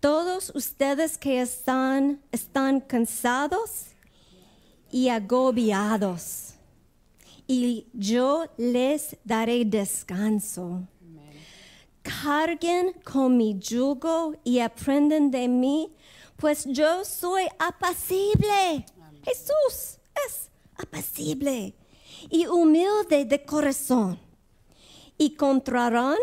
todos 0.00 0.50
ustedes 0.54 1.16
que 1.16 1.40
están, 1.40 2.20
están 2.32 2.80
cansados 2.80 3.86
y 4.90 5.08
agobiados, 5.08 6.53
y 7.46 7.86
yo 7.92 8.46
les 8.56 9.16
daré 9.24 9.64
descanso. 9.64 10.86
Carguen 12.02 12.92
con 13.02 13.36
mi 13.36 13.58
yugo 13.58 14.34
y 14.44 14.58
aprendan 14.58 15.30
de 15.30 15.48
mí, 15.48 15.92
pues 16.36 16.64
yo 16.66 17.04
soy 17.04 17.44
apacible. 17.58 18.84
Jesús 19.22 19.98
es 20.26 20.50
apacible 20.76 21.74
y 22.30 22.46
humilde 22.46 23.24
de 23.24 23.44
corazón, 23.44 24.18
y 25.16 25.32
encontrarán 25.32 26.18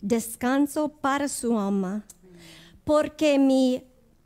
descanso 0.00 0.88
para 0.88 1.28
su 1.28 1.58
alma, 1.58 2.06
porque 2.84 3.38
mi 3.38 3.82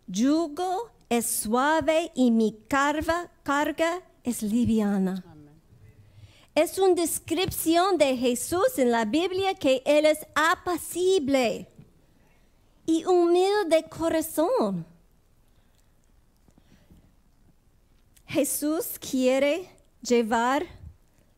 yugo 0.07 0.91
es 1.09 1.27
suave 1.27 2.13
y 2.15 2.31
mi 2.31 2.53
carga, 2.69 3.31
carga 3.43 4.03
es 4.23 4.43
liviana. 4.43 5.30
Es 6.55 6.79
una 6.79 6.95
descripción 6.95 7.97
de 7.97 8.17
Jesús 8.17 8.79
en 8.79 8.91
la 8.91 9.05
Biblia 9.05 9.55
que 9.55 9.83
Él 9.85 10.05
es 10.05 10.19
apacible 10.35 11.69
y 12.87 13.05
humilde 13.05 13.77
de 13.77 13.89
corazón. 13.89 14.85
Jesús 18.27 18.99
quiere 18.99 19.69
llevar 20.03 20.67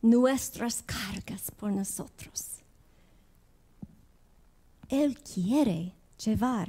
nuestras 0.00 0.82
cargas 0.82 1.50
por 1.50 1.70
nosotros. 1.72 2.58
Él 4.88 5.18
quiere 5.22 5.94
llevar. 6.22 6.68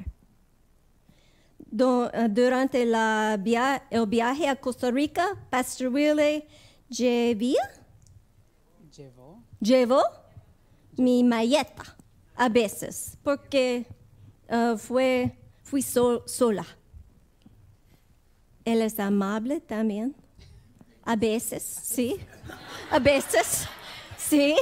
Eh, 1.60 2.28
durante 2.30 2.86
la 2.86 3.34
el 3.90 4.08
viaje 4.08 4.48
a 4.48 4.56
Costa 4.56 4.92
Rica, 4.92 5.36
Pastor 5.50 5.88
Willie 5.88 6.48
llevía. 6.88 7.83
Llevo 9.64 10.02
mi 10.98 11.24
maleta 11.24 11.96
a 12.36 12.50
veces 12.50 13.18
porque 13.24 13.86
uh, 14.50 14.78
fue, 14.78 15.36
fui 15.64 15.82
so- 15.82 16.28
sola. 16.28 16.66
Él 18.66 18.82
es 18.82 19.00
amable 19.00 19.60
también. 19.60 20.16
A 21.04 21.16
veces, 21.16 21.64
sí. 21.64 22.18
A 22.90 23.00
veces, 23.00 23.68
sí. 24.18 24.56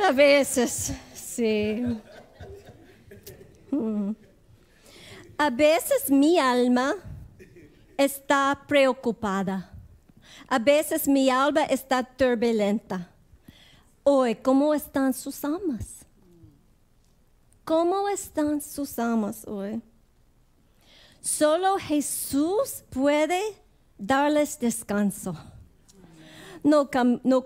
A 0.00 0.12
veces, 0.12 0.92
sí. 1.12 1.82
Mm. 3.70 4.12
A 5.36 5.50
veces 5.50 6.10
mi 6.10 6.38
alma 6.38 6.94
está 7.96 8.60
preocupada. 8.66 9.72
A 10.48 10.58
veces 10.58 11.08
mi 11.08 11.28
alma 11.30 11.64
está 11.64 12.02
turbulenta. 12.04 13.08
Hoy, 14.04 14.34
¿cómo 14.36 14.74
están 14.74 15.12
sus 15.12 15.44
almas? 15.44 16.06
¿Cómo 17.64 18.08
están 18.08 18.60
sus 18.60 18.98
almas 18.98 19.46
hoy? 19.46 19.82
Solo 21.20 21.76
Jesús 21.78 22.84
puede 22.90 23.40
darles 23.98 24.58
descanso. 24.58 25.36
No 26.62 26.88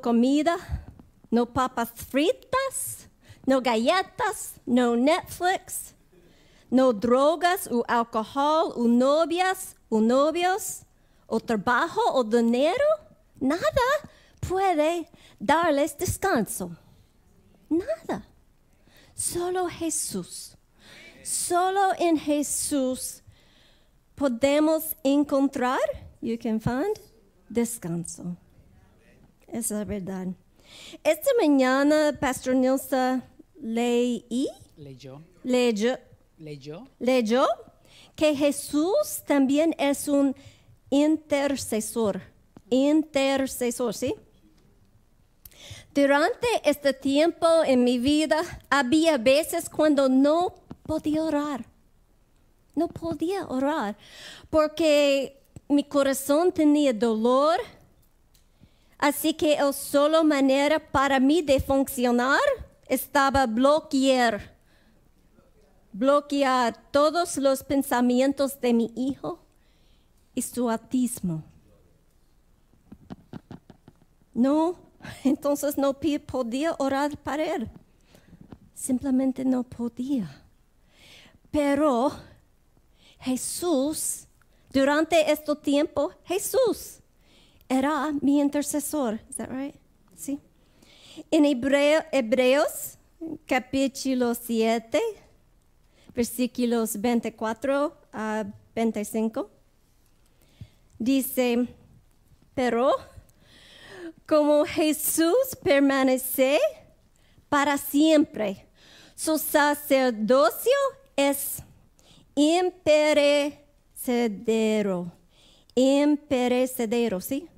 comida, 0.01 0.57
no 1.31 1.47
papas 1.47 1.91
fritas, 1.91 3.09
no 3.45 3.61
galletas, 3.61 4.55
no 4.65 4.97
Netflix, 4.97 5.95
no 6.71 6.93
drogas 6.93 7.69
o 7.71 7.85
alcohol 7.89 8.73
o 8.77 8.87
novias 8.87 9.77
o 9.89 10.01
novios 10.01 10.83
o 11.27 11.41
trabajo 11.41 12.01
o 12.15 12.23
dinero. 12.23 12.85
Nada 13.41 13.61
puede 14.49 15.09
darles 15.39 15.97
descanso. 15.97 16.77
Nada. 17.69 18.27
Solo 19.15 19.69
Jesús. 19.69 20.57
Solo 21.23 21.93
en 21.99 22.19
Jesús 22.19 23.23
podemos 24.15 24.97
encontrar, 25.05 25.79
you 26.21 26.37
can 26.37 26.61
find, 26.61 26.99
descanso. 27.49 28.37
Esa 29.47 29.59
es 29.59 29.71
la 29.71 29.85
verdad. 29.85 30.27
Esta 31.05 31.31
mañana, 31.41 32.17
Pastor 32.19 32.55
Nilsa 32.55 33.23
leí, 33.61 34.49
Leyó. 34.77 35.23
leyó, 35.45 35.99
Leyó. 36.39 36.89
leyó 36.99 37.47
que 38.17 38.35
Jesús 38.35 39.23
también 39.27 39.75
es 39.79 40.09
un 40.09 40.35
intercesor. 40.91 42.21
Intercesor, 42.71 43.95
¿sí? 43.95 44.15
Durante 45.95 46.47
este 46.65 46.93
tiempo 46.93 47.47
en 47.65 47.85
mi 47.85 47.99
vida 47.99 48.43
había 48.71 49.19
veces 49.19 49.69
cuando 49.69 50.09
no 50.09 50.55
podía 50.85 51.23
orar. 51.23 51.65
No 52.75 52.89
podía 52.89 53.47
orar 53.47 53.97
porque 54.49 55.43
mi 55.69 55.85
corazón 55.85 56.53
tenía 56.53 56.93
dolor. 56.93 57.59
Así 58.99 59.35
que 59.35 59.57
la 59.57 59.73
sola 59.73 60.23
manera 60.23 60.79
para 60.79 61.21
mí 61.21 61.43
de 61.43 61.61
funcionar 61.61 62.41
estaba 62.89 63.47
bloquear 63.47 64.53
bloquear 65.93 66.91
todos 66.91 67.37
los 67.37 67.63
pensamientos 67.63 68.61
de 68.61 68.73
mi 68.73 68.93
hijo 68.97 69.41
y 70.35 70.43
su 70.43 70.71
autismo. 70.71 71.45
No, 74.35 74.77
entonces 75.25 75.79
no 75.79 75.95
podía 75.95 76.75
orar 76.79 77.17
para 77.19 77.55
él. 77.55 77.71
Simplemente 78.75 79.45
no 79.45 79.63
podía. 79.63 80.43
Pero 81.51 82.13
Jesús, 83.21 84.27
durante 84.73 85.31
este 85.31 85.55
tiempo, 85.57 86.11
Jesús 86.25 86.99
era 87.69 88.13
mi 88.21 88.41
intercesor. 88.41 89.21
That 89.37 89.49
right? 89.51 89.75
Sí. 90.17 90.41
En 91.31 91.45
Hebreo- 91.45 92.07
Hebreos, 92.11 92.99
capítulo 93.47 94.35
7, 94.35 95.01
versículos 96.15 97.01
24 97.01 97.97
a 98.13 98.45
25, 98.75 99.51
dice, 100.99 101.69
pero 102.55 102.95
como 104.27 104.65
Jesús 104.65 105.37
permanece 105.63 106.59
para 107.49 107.79
siempre, 107.79 108.67
su 109.15 109.39
sacerdocio 109.39 110.73
es 111.17 111.63
imperecedero, 112.35 115.13
imperecedero, 115.75 117.21
¿sí? 117.21 117.49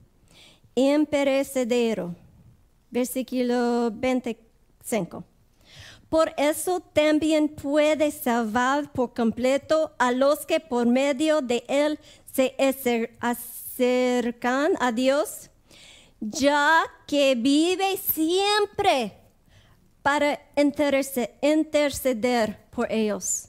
Imperecedero. 0.75 2.15
Versículo 2.91 3.91
25. 3.93 5.25
Por 6.09 6.33
eso 6.37 6.81
también 6.81 7.49
puede 7.49 8.11
salvar 8.13 8.93
por 8.93 9.15
completo 9.15 9.93
a 9.99 10.13
los 10.13 10.47
que 10.47 10.61
por 10.61 10.87
medio 10.87 11.41
de 11.41 11.65
él 11.67 11.99
se 12.33 12.55
acer- 12.59 13.11
acercan 13.21 14.73
a 14.79 14.93
Dios, 14.93 15.51
ya 16.21 16.83
que 17.07 17.35
vive 17.35 17.97
siempre 17.97 19.17
para 20.03 20.39
interce- 20.57 21.35
interceder 21.43 22.69
por 22.71 22.91
ellos. 22.91 23.49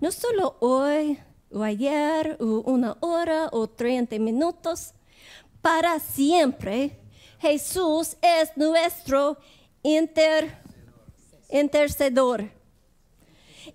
No 0.00 0.10
solo 0.12 0.56
hoy 0.60 1.18
o 1.52 1.62
ayer 1.62 2.36
o 2.40 2.62
una 2.70 2.96
hora 3.00 3.48
o 3.52 3.68
30 3.68 4.18
minutos, 4.18 4.92
para 5.62 5.98
siempre 5.98 6.98
Jesús 7.38 8.16
es 8.22 8.50
nuestro 8.56 9.36
inter 9.82 10.58
intercedor. 11.50 12.48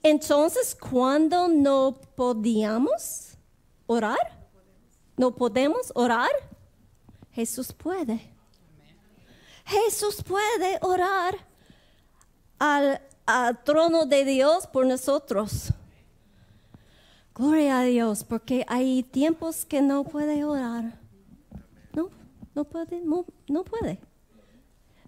Entonces, 0.02 0.76
cuando 0.76 1.48
no 1.48 2.00
podíamos 2.16 3.38
orar, 3.88 4.48
no 5.18 5.36
podemos 5.36 5.92
orar, 5.96 6.32
Jesús 7.36 7.74
puede. 7.74 8.32
Jesús 9.66 10.24
puede 10.24 10.80
orar 10.82 11.36
al, 12.58 13.02
al 13.26 13.62
trono 13.64 14.06
de 14.06 14.24
Dios 14.24 14.68
por 14.68 14.86
nosotros. 14.86 15.74
Gloria 17.34 17.80
a 17.80 17.84
Dios, 17.84 18.24
porque 18.24 18.64
hay 18.70 19.04
tiempos 19.04 19.66
que 19.66 19.82
no 19.82 20.06
puede 20.06 20.46
orar. 20.46 20.98
No, 21.94 22.10
no 22.54 22.64
puede, 22.64 23.02
no, 23.02 23.26
no 23.50 23.66
puede. 23.66 24.00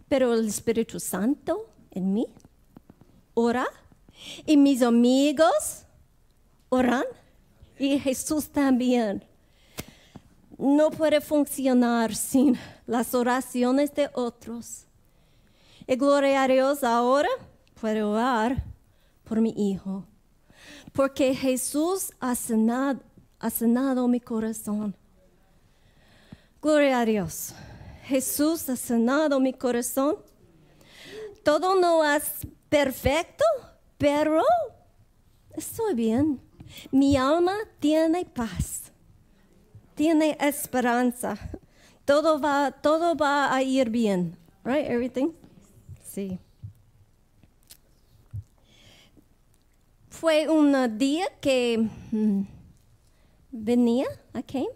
Pero 0.10 0.34
el 0.34 0.48
Espíritu 0.50 1.00
Santo 1.00 1.70
en 1.92 2.14
mí 2.14 2.28
ora 3.36 3.68
y 4.46 4.58
mis 4.58 4.82
amigos 4.82 5.86
oran 6.68 7.06
y 7.80 7.98
Jesús 8.00 8.50
también. 8.50 9.27
No 10.58 10.90
puede 10.90 11.22
funcionar 11.22 12.16
sin 12.16 12.58
las 12.88 13.14
oraciones 13.14 13.94
de 13.94 14.10
otros. 14.14 14.86
Y 15.86 15.96
gloria 15.96 16.44
a 16.44 16.48
Dios 16.48 16.84
ahora 16.84 17.30
puedo 17.80 18.12
orar 18.12 18.64
por 19.24 19.40
mi 19.40 19.54
hijo. 19.56 20.06
Porque 20.94 21.36
Jesús 21.36 22.12
ha 22.20 22.34
sanado, 22.36 23.02
ha 23.40 23.50
sanado 23.50 24.08
mi 24.08 24.20
corazón. 24.20 24.96
Gloria 26.62 27.02
a 27.02 27.06
Dios. 27.06 27.54
Jesús 28.04 28.68
ha 28.70 28.76
sanado 28.76 29.40
mi 29.40 29.54
corazón. 29.54 30.18
Todo 31.44 31.80
no 31.80 32.04
es 32.04 32.24
perfecto, 32.68 33.46
pero 33.98 34.44
estoy 35.56 35.94
bien. 35.94 36.42
Mi 36.92 37.16
alma 37.16 37.54
tiene 37.80 38.26
paz, 38.26 38.92
tiene 39.98 40.38
esperanza. 40.40 41.38
Todo 42.06 42.40
va, 42.40 42.72
todo 42.72 43.18
va 43.18 43.54
a 43.54 43.62
ir 43.64 43.90
bien. 43.90 44.38
Right? 44.64 44.86
Everything? 44.90 45.32
Sí. 46.04 46.40
Fue 50.10 50.48
un 50.48 50.98
día 50.98 51.26
que 51.42 51.90
mm, 52.12 52.42
venía, 53.52 54.06
I 54.34 54.68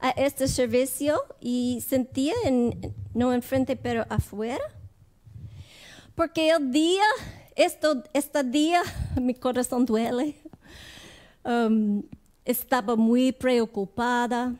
a 0.00 0.10
este 0.10 0.48
servicio 0.48 1.22
y 1.40 1.82
sentía, 1.86 2.34
en, 2.44 2.94
no 3.14 3.32
enfrente, 3.32 3.76
pero 3.76 4.04
afuera. 4.08 4.64
Porque 6.14 6.50
el 6.50 6.70
día, 6.70 7.04
esto, 7.56 8.02
este 8.12 8.42
día, 8.44 8.82
mi 9.20 9.34
corazón 9.34 9.86
duele. 9.86 10.36
Um, 11.44 12.02
estaba 12.44 12.96
muy 12.96 13.32
preocupada. 13.32 14.54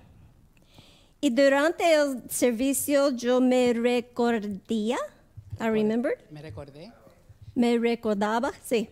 Y 1.20 1.30
durante 1.30 1.84
el 1.94 2.28
servicio 2.28 3.10
yo 3.10 3.40
me 3.40 3.72
recordía, 3.72 4.98
I 5.60 5.64
remembered, 5.68 6.18
Me 6.30 6.42
recordé. 6.42 6.92
me 7.54 7.78
recordaba, 7.78 8.52
sí, 8.64 8.88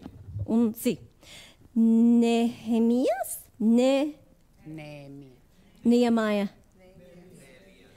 un, 0.47 0.75
sí. 0.75 0.99
Nehemías, 1.75 3.41
ne, 3.59 4.17
Nehemías. 4.67 5.39
Nehemiah. 5.83 6.51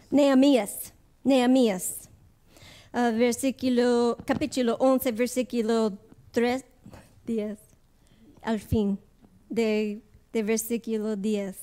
Nehemías, 0.09 0.93
Nehemías. 1.23 2.09
Ah, 2.91 3.09
versículo, 3.11 4.17
capítulo 4.25 4.75
11, 4.79 5.11
versículo 5.11 5.97
3, 6.31 6.63
10, 7.25 7.57
al 8.43 8.59
fin 8.59 8.99
de, 9.49 10.01
de 10.33 10.43
versículo 10.43 11.15
10. 11.15 11.55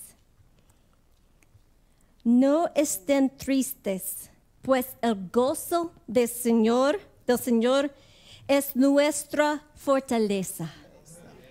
No 2.25 2.71
estén 2.75 3.37
tristes, 3.37 4.31
pues 4.63 4.87
el 5.03 5.29
gozo 5.31 5.93
del 6.07 6.29
Señor, 6.29 7.01
del 7.27 7.39
Señor 7.39 7.93
es 8.47 8.77
nuestra 8.77 9.63
fortaleza. 9.75 10.73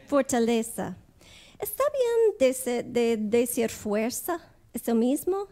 Fortaleza. 0.07 0.95
¿Está 1.59 1.83
bien 2.39 2.93
de, 2.93 3.17
decir 3.17 3.69
fuerza? 3.69 4.39
¿Es 4.73 4.87
lo 4.87 4.95
mismo? 4.95 5.47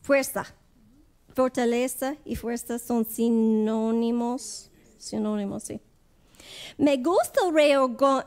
Fuerza. 0.00 0.46
Fortaleza 1.34 2.16
y 2.24 2.34
fuerza 2.36 2.78
son 2.78 3.04
sinónimos. 3.04 4.70
Sinónimos, 4.98 5.64
sí. 5.64 5.80
Me 6.76 6.96
gusta 6.96 7.40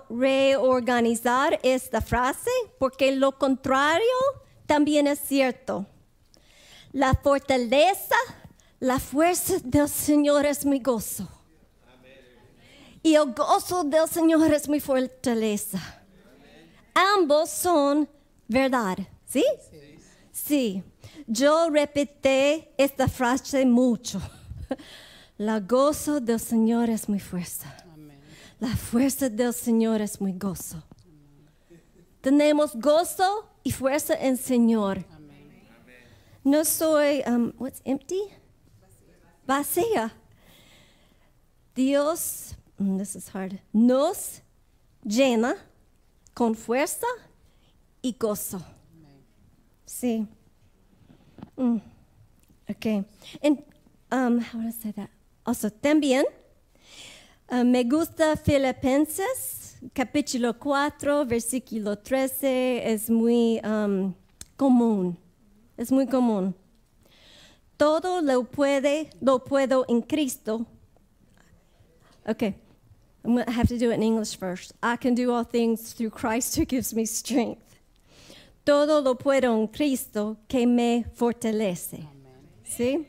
reorganizar 0.10 1.60
esta 1.64 2.02
frase 2.02 2.52
porque 2.80 3.16
lo 3.16 3.38
contrario 3.38 4.06
también 4.66 5.08
es 5.08 5.20
cierto. 5.20 5.86
La 6.92 7.14
fortaleza, 7.16 8.16
la 8.80 9.00
fuerza 9.00 9.56
del 9.64 9.90
Señor 9.90 10.46
es 10.46 10.66
mi 10.66 10.80
gozo. 10.80 11.28
Y 13.02 13.16
el 13.16 13.34
gozo 13.34 13.84
del 13.84 14.08
Señor 14.08 14.54
es 14.54 14.70
mi 14.70 14.80
fortaleza. 14.80 15.80
Ambos 16.94 17.50
son 17.50 18.08
verdad, 18.48 18.98
¿sí? 19.26 19.44
Sí. 20.32 20.84
Yo 21.28 21.70
repetí 21.70 22.68
esta 22.78 23.08
frase 23.08 23.66
mucho. 23.66 24.22
La 25.38 25.60
gozo 25.60 26.20
del 26.20 26.40
Señor 26.40 26.90
es 26.90 27.10
mi 27.10 27.20
fuerza. 27.20 27.76
La 28.64 28.78
fuerza 28.78 29.28
del 29.28 29.54
Señor 29.54 30.00
es 30.00 30.22
mi 30.22 30.32
gozo. 30.32 30.82
Tenemos 32.22 32.74
gozo 32.74 33.50
y 33.62 33.72
fuerza 33.72 34.14
en 34.14 34.38
Señor. 34.38 35.04
No 36.46 36.64
soy, 36.64 37.22
um, 37.28 37.52
what's 37.58 37.82
empty? 37.84 38.22
Vacía. 39.46 40.14
Dios, 41.76 42.56
mm, 42.78 42.98
this 43.00 43.18
is 43.18 43.28
hard, 43.36 43.60
nos 43.74 44.42
llena 45.04 45.58
con 46.34 46.56
fuerza 46.56 47.08
y 48.02 48.16
gozo. 48.18 48.62
Sí. 49.86 50.26
Mm, 51.58 51.82
Okay. 52.70 53.04
And 53.44 53.62
um, 54.10 54.40
how 54.40 54.62
I 54.62 54.72
say 54.72 54.94
that? 54.94 55.10
Also, 55.46 55.70
también 55.70 56.24
me 57.62 57.84
gusta 57.84 58.36
Filipenses, 58.36 59.76
capítulo 59.94 60.58
4, 60.58 61.24
versículo 61.26 61.96
13, 61.98 62.92
es 62.92 63.10
muy 63.10 63.60
um, 63.64 64.14
común. 64.58 65.16
Es 65.78 65.92
muy 65.92 66.08
común. 66.08 66.56
Todo 67.78 68.22
lo 68.22 68.44
puede, 68.44 69.12
lo 69.22 69.44
puedo 69.44 69.86
en 69.88 70.02
Cristo. 70.02 70.66
Okay. 72.28 72.56
I'm 73.24 73.36
going 73.36 73.46
to 73.46 73.52
have 73.52 73.68
to 73.68 73.78
do 73.78 73.92
it 73.92 73.96
in 73.96 74.04
English 74.04 74.36
first. 74.36 74.74
I 74.82 74.98
can 74.98 75.14
do 75.14 75.32
all 75.32 75.44
things 75.44 75.94
through 75.94 76.10
Christ 76.10 76.56
who 76.56 76.66
gives 76.66 76.94
me 76.94 77.06
strength. 77.06 77.80
Todo 78.66 79.00
lo 79.02 79.16
puedo 79.16 79.54
en 79.54 79.68
Cristo 79.68 80.38
que 80.48 80.66
me 80.66 81.06
fortalece. 81.14 82.00
Amén. 82.00 82.50
¿Sí? 82.66 83.06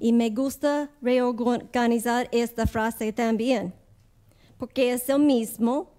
Y 0.00 0.12
me 0.12 0.30
gusta 0.30 0.90
reorganizar 1.02 2.28
esta 2.32 2.66
frase 2.66 3.12
también, 3.12 3.74
porque 4.56 4.92
es 4.92 5.06
lo 5.08 5.18
mismo, 5.18 5.90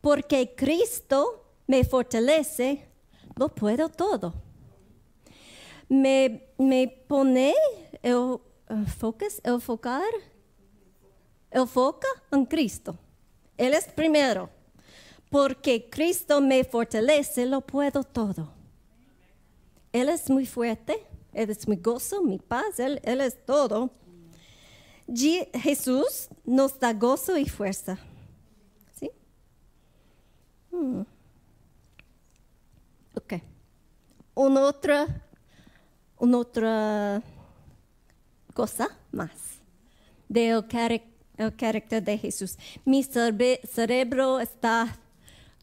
porque 0.00 0.54
Cristo 0.54 1.44
me 1.66 1.82
fortalece, 1.82 2.86
lo 3.34 3.48
puedo 3.48 3.88
todo. 3.88 4.32
Me, 5.88 6.46
me 6.56 6.86
pone 7.08 7.52
el 8.00 8.14
uh, 8.14 8.40
focus, 8.96 9.40
el 9.42 9.60
focar, 9.60 10.12
el 11.50 11.66
foca 11.66 12.06
en 12.30 12.46
Cristo. 12.46 12.96
Él 13.58 13.74
es 13.74 13.86
primero, 13.86 14.48
porque 15.30 15.90
Cristo 15.90 16.40
me 16.40 16.62
fortalece, 16.62 17.44
lo 17.44 17.60
puedo 17.60 18.04
todo. 18.04 18.52
Él 19.92 20.08
es 20.08 20.30
muy 20.30 20.46
fuerte, 20.46 21.04
Él 21.32 21.50
es 21.50 21.66
mi 21.68 21.76
gozo, 21.76 22.22
mi 22.22 22.38
paz, 22.38 22.78
Él, 22.78 23.00
Él 23.04 23.20
es 23.20 23.44
todo. 23.44 23.90
Je- 25.08 25.48
Jesús 25.58 26.28
nos 26.44 26.78
da 26.78 26.92
gozo 26.92 27.36
y 27.36 27.48
fuerza. 27.48 27.98
¿Sí? 28.98 29.10
Hmm. 30.70 31.02
Ok. 33.14 33.34
Otra, 34.34 35.06
una 36.18 36.38
otra 36.38 37.22
cosa 38.54 38.88
más 39.12 39.30
del 40.28 40.64
el 41.36 41.56
carácter 41.56 42.02
de 42.02 42.18
Jesús. 42.18 42.56
Mi 42.84 43.02
cerebro 43.02 44.40
está 44.40 44.98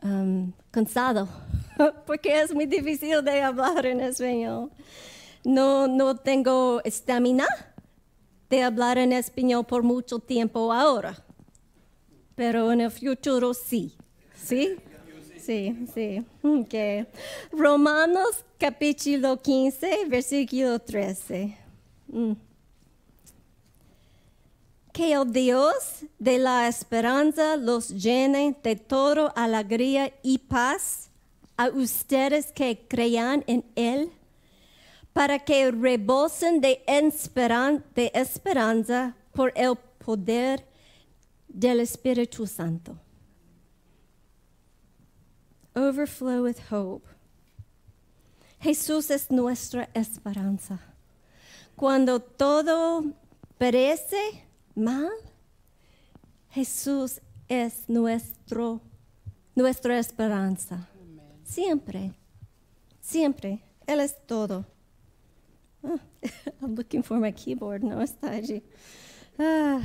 um, 0.04 0.52
cansado 0.72 1.28
porque 2.06 2.42
es 2.42 2.54
muy 2.54 2.66
difícil 2.66 3.24
de 3.24 3.42
hablar 3.42 3.86
en 3.86 4.02
español. 4.02 4.72
No, 5.48 5.88
no 5.88 6.18
tengo 6.18 6.82
estamina 6.84 7.48
de 8.50 8.64
hablar 8.64 8.98
en 8.98 9.14
español 9.14 9.66
por 9.66 9.82
mucho 9.82 10.20
tiempo 10.20 10.74
ahora, 10.74 11.24
pero 12.36 12.70
en 12.74 12.82
el 12.82 12.92
futuro 12.92 13.54
sí. 13.54 13.96
¿Sí? 14.36 14.76
Sí, 15.40 15.88
sí. 15.94 16.26
Ok. 16.44 17.08
Romanos 17.54 18.44
capítulo 18.58 19.42
15, 19.42 20.08
versículo 20.10 20.80
13. 20.80 21.58
Mm. 22.08 22.34
Que 24.92 25.14
el 25.14 25.32
Dios 25.32 26.04
de 26.20 26.40
la 26.40 26.68
esperanza 26.68 27.56
los 27.56 27.88
llene 27.88 28.54
de 28.62 28.76
toda 28.76 29.28
alegría 29.28 30.12
y 30.24 30.40
paz 30.40 31.10
a 31.56 31.70
ustedes 31.70 32.52
que 32.52 32.86
crean 32.90 33.46
en 33.48 33.64
Él, 33.76 34.12
para 35.18 35.40
que 35.40 35.72
rebosen 35.72 36.62
de, 36.62 36.84
esperan- 36.86 37.84
de 37.96 38.12
esperanza 38.14 39.16
por 39.34 39.52
el 39.56 39.76
poder 39.98 40.64
del 41.48 41.80
Espíritu 41.80 42.46
Santo. 42.46 42.96
Overflow 45.76 46.44
with 46.44 46.60
hope. 46.70 47.08
Jesús 48.60 49.10
es 49.10 49.32
nuestra 49.32 49.90
esperanza. 49.96 50.80
Cuando 51.76 52.20
todo 52.20 53.04
parece 53.58 54.20
mal, 54.76 55.10
Jesús 56.52 57.22
es 57.48 57.90
nuestro, 57.90 58.82
nuestra 59.56 59.98
esperanza. 59.98 60.88
Siempre, 61.44 62.14
siempre. 63.02 63.64
Él 63.88 64.00
es 64.00 64.16
todo. 64.28 64.77
I'm 66.62 66.76
looking 66.76 67.04
for 67.04 67.18
my 67.18 67.32
keyboard, 67.32 67.84
no 67.84 68.02
está. 68.02 68.42
Ah, 69.40 69.82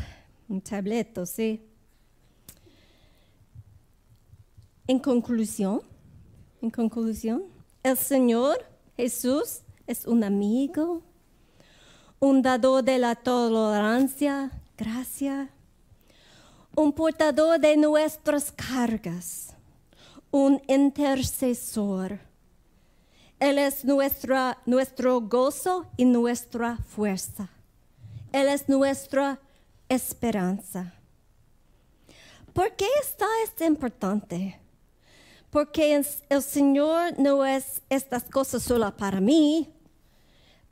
un 0.48 0.62
tableto, 0.62 1.26
sí. 1.26 1.60
En 4.86 4.98
conclusión, 4.98 5.82
en 6.62 6.70
conclusión, 6.70 7.44
el 7.82 7.98
Señor 7.98 8.64
Jesús 8.96 9.60
es 9.86 10.06
un 10.06 10.24
amigo, 10.24 11.02
un 12.18 12.40
dador 12.40 12.82
de 12.82 12.98
la 12.98 13.14
tolerancia, 13.14 14.50
gracia, 14.78 15.50
un 16.74 16.92
portador 16.92 17.60
de 17.60 17.76
nuestras 17.76 18.50
cargas, 18.52 19.54
un 20.30 20.62
intercesor. 20.66 22.31
Él 23.42 23.58
es 23.58 23.84
nuestro 23.84 25.20
gozo 25.20 25.86
y 25.96 26.04
nuestra 26.04 26.76
fuerza. 26.76 27.48
Él 28.30 28.46
es 28.46 28.68
nuestra 28.68 29.40
esperanza. 29.88 30.94
¿Por 32.52 32.76
qué 32.76 32.86
está 33.00 33.26
esto 33.42 33.64
importante? 33.64 34.60
Porque 35.50 36.00
el 36.28 36.42
Señor 36.44 37.18
no 37.18 37.44
es 37.44 37.82
estas 37.90 38.22
cosas 38.22 38.62
solo 38.62 38.96
para 38.96 39.20
mí, 39.20 39.68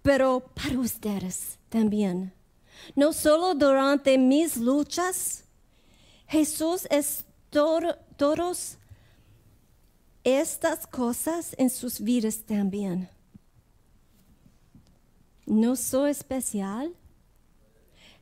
pero 0.02 0.38
para 0.54 0.78
ustedes 0.78 1.58
también. 1.70 2.32
No 2.94 3.12
solo 3.12 3.54
durante 3.54 4.16
mis 4.16 4.56
luchas, 4.56 5.42
Jesús 6.28 6.86
es 6.88 7.24
todo, 7.50 7.96
todos 8.16 8.78
estas 10.24 10.86
cosas 10.86 11.54
en 11.58 11.70
sus 11.70 12.00
vidas 12.00 12.42
también. 12.44 13.08
No 15.46 15.76
soy 15.76 16.10
especial. 16.10 16.94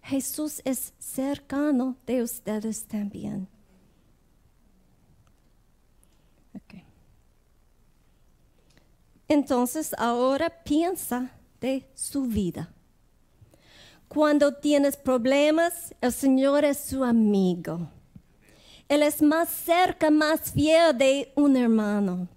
Jesús 0.02 0.62
es 0.64 0.94
cercano 0.98 1.96
de 2.06 2.22
ustedes 2.22 2.86
también. 2.86 3.48
Ok. 6.54 6.82
Entonces 9.28 9.94
ahora 9.98 10.48
piensa 10.64 11.32
de 11.60 11.90
su 11.94 12.22
vida. 12.22 12.72
Cuando 14.08 14.54
tienes 14.54 14.96
problemas, 14.96 15.94
el 16.00 16.12
Señor 16.12 16.64
es 16.64 16.78
su 16.78 17.04
amigo. 17.04 17.90
Él 18.88 19.02
es 19.02 19.20
más 19.20 19.50
cerca, 19.50 20.10
más 20.10 20.52
fiel 20.52 20.96
de 20.96 21.32
un 21.34 21.56
hermano. 21.56 22.28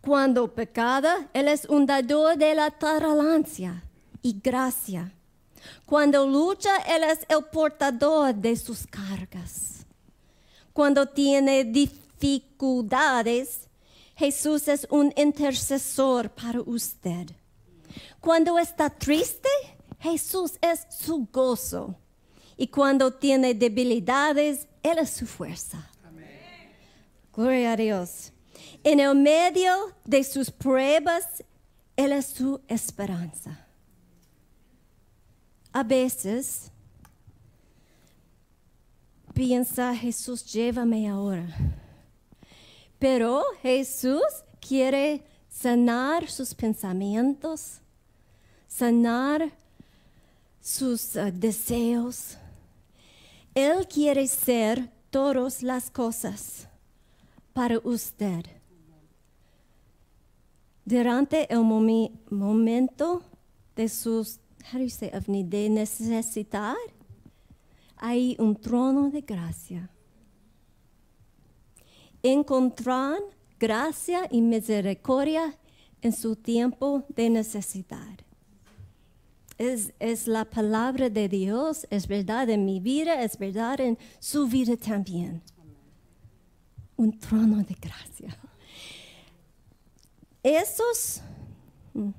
Cuando 0.00 0.54
pecada, 0.54 1.28
Él 1.34 1.48
es 1.48 1.66
un 1.66 1.84
dador 1.84 2.38
de 2.38 2.54
la 2.54 2.70
tolerancia 2.70 3.82
y 4.22 4.40
gracia. 4.40 5.12
Cuando 5.84 6.26
lucha, 6.26 6.76
Él 6.88 7.02
es 7.04 7.26
el 7.28 7.44
portador 7.44 8.34
de 8.34 8.56
sus 8.56 8.86
cargas. 8.86 9.84
Cuando 10.72 11.06
tiene 11.06 11.64
dificultades, 11.64 13.68
Jesús 14.14 14.68
es 14.68 14.86
un 14.90 15.12
intercesor 15.16 16.30
para 16.30 16.62
usted. 16.62 17.26
Cuando 18.20 18.58
está 18.58 18.88
triste, 18.88 19.50
Jesús 19.98 20.52
es 20.60 20.86
su 20.90 21.28
gozo. 21.30 21.94
Y 22.56 22.68
cuando 22.68 23.12
tiene 23.12 23.54
debilidades, 23.54 24.66
Él 24.82 24.98
es 24.98 25.10
su 25.10 25.26
fuerza. 25.26 25.90
Gloria 27.34 27.72
a 27.72 27.76
Dios. 27.76 28.32
En 28.82 29.00
el 29.00 29.14
medio 29.14 29.92
de 30.04 30.24
sus 30.24 30.50
pruebas, 30.50 31.44
Él 31.96 32.12
es 32.12 32.26
su 32.26 32.60
esperanza. 32.66 33.66
A 35.72 35.82
veces 35.82 36.70
piensa 39.34 39.94
Jesús, 39.94 40.50
llévame 40.50 41.08
ahora. 41.08 41.46
Pero 42.98 43.44
Jesús 43.60 44.22
quiere 44.66 45.22
sanar 45.50 46.28
sus 46.30 46.54
pensamientos, 46.54 47.80
sanar 48.66 49.52
sus 50.62 51.16
uh, 51.16 51.30
deseos. 51.32 52.38
Él 53.56 53.88
quiere 53.88 54.26
ser 54.26 54.92
todas 55.08 55.62
las 55.62 55.90
cosas 55.90 56.68
para 57.54 57.78
usted. 57.78 58.44
Durante 60.84 61.50
el 61.50 61.62
momento 61.62 63.22
de 63.74 63.88
sus, 63.88 64.40
how 64.70 64.78
de 65.26 65.70
necesidad, 65.70 66.74
hay 67.96 68.36
un 68.38 68.54
trono 68.56 69.08
de 69.08 69.22
gracia. 69.22 69.88
Encontrar 72.22 73.20
gracia 73.58 74.28
y 74.30 74.42
misericordia 74.42 75.58
en 76.02 76.12
su 76.12 76.36
tiempo 76.36 77.06
de 77.08 77.30
necesidad. 77.30 78.18
Es, 79.58 79.92
es 79.98 80.26
la 80.26 80.44
palabra 80.44 81.08
de 81.08 81.28
Dios, 81.28 81.86
es 81.90 82.06
verdad 82.06 82.50
en 82.50 82.64
mi 82.66 82.78
vida, 82.78 83.22
es 83.22 83.38
verdad 83.38 83.80
en 83.80 83.98
su 84.18 84.46
vida 84.46 84.76
también. 84.76 85.42
Un 86.96 87.18
trono 87.18 87.62
de 87.62 87.74
gracia. 87.74 88.36
Esos, 90.42 91.22
mm, 91.94 92.10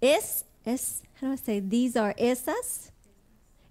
es, 0.00 0.44
es, 0.64 1.02
I 1.22 1.36
say, 1.36 1.60
these 1.60 1.98
are 1.98 2.14
esas, 2.18 2.92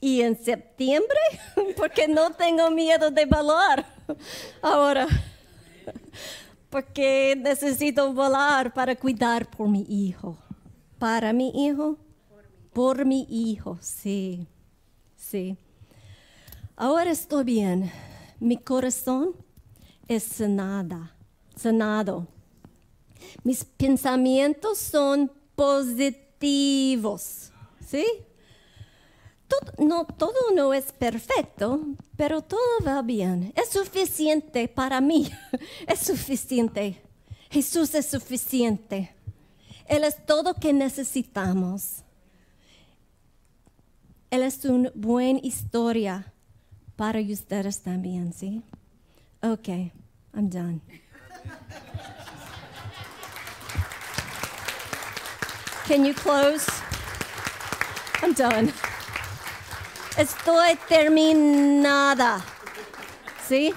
y 0.00 0.22
en 0.22 0.36
septiembre 0.36 1.20
porque 1.76 2.08
no 2.08 2.32
tengo 2.32 2.68
miedo 2.68 3.12
de 3.12 3.26
volar 3.26 3.86
ahora. 4.60 5.06
Porque 6.68 7.36
necesito 7.38 8.12
volar 8.12 8.74
para 8.74 8.96
cuidar 8.96 9.48
por 9.48 9.68
mi 9.68 9.86
hijo. 9.88 10.36
Para 10.98 11.32
mi 11.32 11.50
hijo. 11.50 11.96
Por 12.72 13.04
mi 13.04 13.24
hijo, 13.30 13.78
sí. 13.80 14.48
Sí. 15.14 15.56
Ahora 16.74 17.12
estoy 17.12 17.44
bien. 17.44 17.92
Mi 18.40 18.56
corazón 18.56 19.36
es 20.08 20.24
sanada, 20.24 21.14
sanado. 21.54 22.26
Mis 23.44 23.64
pensamientos 23.64 24.78
son 24.78 25.30
positivos. 25.54 26.21
¿Sí? 27.86 28.04
Todo, 29.48 29.86
no, 29.86 30.06
todo 30.06 30.34
no 30.54 30.72
es 30.72 30.92
perfecto, 30.92 31.80
pero 32.16 32.42
todo 32.42 32.60
va 32.86 33.02
bien. 33.02 33.52
Es 33.54 33.68
suficiente 33.68 34.68
para 34.68 35.00
mí. 35.00 35.30
Es 35.86 36.00
suficiente. 36.00 37.02
Jesús 37.50 37.94
es 37.94 38.06
suficiente. 38.06 39.14
Él 39.86 40.04
es 40.04 40.24
todo 40.24 40.54
que 40.54 40.72
necesitamos. 40.72 42.02
Él 44.30 44.42
es 44.42 44.64
una 44.64 44.90
buena 44.94 45.40
historia 45.42 46.32
para 46.96 47.20
ustedes 47.20 47.82
también, 47.82 48.32
¿sí? 48.32 48.62
Okay, 49.42 49.92
I'm 50.34 50.48
done. 50.48 50.80
Can 55.86 56.04
you 56.04 56.14
close? 56.14 56.68
I'm 58.22 58.32
done. 58.34 58.72
Estoy 60.16 60.78
terminada. 60.88 62.42
See? 63.42 63.74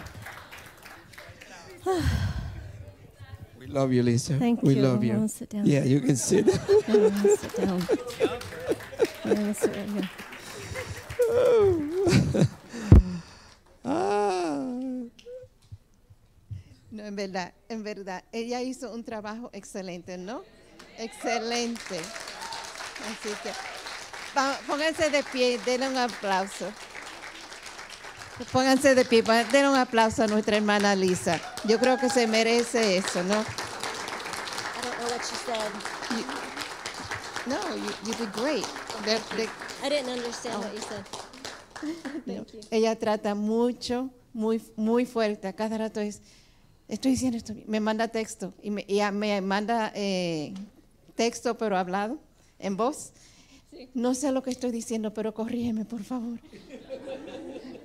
We 3.59 3.67
love 3.67 3.91
you, 3.91 4.03
Lisa. 4.03 4.37
Thank 4.37 4.61
we 4.61 4.75
you. 4.75 4.81
love 4.83 5.03
you. 5.03 5.13
wanna 5.13 5.27
sit 5.27 5.49
down. 5.49 5.65
Yeah, 5.65 5.83
you 5.83 5.99
can 5.99 6.15
sit. 6.15 6.47
I'm 6.87 7.11
sit 7.35 7.55
down. 7.57 7.81
I'm 9.25 9.35
gonna 9.35 9.53
sit 9.53 9.75
right 9.75 9.89
here. 9.89 10.09
ah. 13.85 14.65
No, 16.91 17.03
en 17.03 17.15
verdad, 17.15 17.53
en 17.67 17.83
verdad, 17.83 18.23
ella 18.31 18.61
hizo 18.61 18.93
un 18.93 19.03
trabajo 19.03 19.49
excelente, 19.51 20.17
¿no? 20.17 20.43
Excelente. 20.97 21.99
Así 23.05 23.29
que 23.43 23.51
pónganse 24.67 25.09
de 25.09 25.23
pie, 25.23 25.59
denle 25.65 25.89
un 25.89 25.97
aplauso. 25.97 26.71
Pónganse 28.51 28.95
de 28.95 29.05
pie, 29.05 29.21
denle 29.23 29.69
un 29.69 29.75
aplauso 29.75 30.23
a 30.23 30.27
nuestra 30.27 30.57
hermana 30.57 30.95
Lisa. 30.95 31.39
Yo 31.65 31.79
creo 31.79 31.97
que 31.97 32.09
se 32.09 32.27
merece 32.27 32.97
eso, 32.97 33.23
¿no? 33.23 33.33
I 33.41 34.81
don't 34.83 34.97
know 34.97 35.07
what 35.09 35.21
you 35.21 35.37
said. 35.45 35.71
No, 37.47 37.75
you, 37.75 37.91
you 38.05 38.13
did 38.15 38.31
great. 38.33 38.65
De- 39.05 39.21
de- 39.37 39.49
I 39.85 39.89
didn't 39.89 40.09
understand 40.09 40.57
what 40.63 40.73
you 40.73 40.81
said. 40.81 41.05
Thank 42.25 42.53
you. 42.53 42.59
ella 42.71 42.95
trata 42.97 43.35
mucho, 43.35 44.09
muy, 44.33 44.61
muy 44.75 45.05
fuerte. 45.05 45.47
A 45.47 45.53
cada 45.53 45.77
rato 45.77 45.99
es, 46.01 46.21
estoy 46.87 47.11
diciendo 47.11 47.37
esto, 47.37 47.53
bien". 47.53 47.65
me 47.69 47.79
manda 47.79 48.07
texto 48.07 48.53
y 48.61 48.71
me, 48.71 48.83
y 48.87 48.99
a- 49.01 49.11
me 49.11 49.39
manda 49.41 49.91
eh, 49.95 50.53
texto 51.15 51.57
pero 51.57 51.77
hablado, 51.77 52.19
en 52.59 52.77
voz. 52.77 53.11
No 53.93 54.13
sé 54.13 54.31
lo 54.31 54.41
que 54.41 54.51
estoy 54.51 54.71
diciendo, 54.71 55.13
pero 55.13 55.33
corrígeme, 55.33 55.85
por 55.85 56.03
favor. 56.03 56.39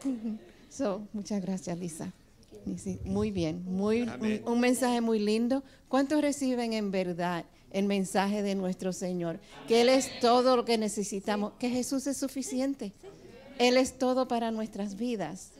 so, 0.69 1.03
muchas 1.13 1.43
gracias, 1.43 1.79
Lisa. 1.79 2.13
Muy 3.05 3.31
bien, 3.31 3.65
muy, 3.65 4.03
un, 4.03 4.43
un 4.45 4.61
mensaje 4.61 5.01
muy 5.01 5.19
lindo. 5.19 5.65
¿Cuántos 5.89 6.21
reciben 6.21 6.73
en 6.75 6.91
verdad 6.91 7.45
el 7.73 7.87
mensaje 7.87 8.43
de 8.43 8.55
nuestro 8.55 8.93
Señor? 8.93 9.41
Que 9.67 9.81
Él 9.81 9.89
es 9.89 10.21
todo 10.21 10.57
lo 10.57 10.65
que 10.65 10.79
necesitamos, 10.79 11.55
que 11.59 11.71
Jesús 11.71 12.07
es 12.07 12.17
suficiente. 12.17 12.93
Él 13.59 13.77
es 13.77 13.99
todo 13.99 14.29
para 14.29 14.51
nuestras 14.51 14.97
vidas. 14.97 15.53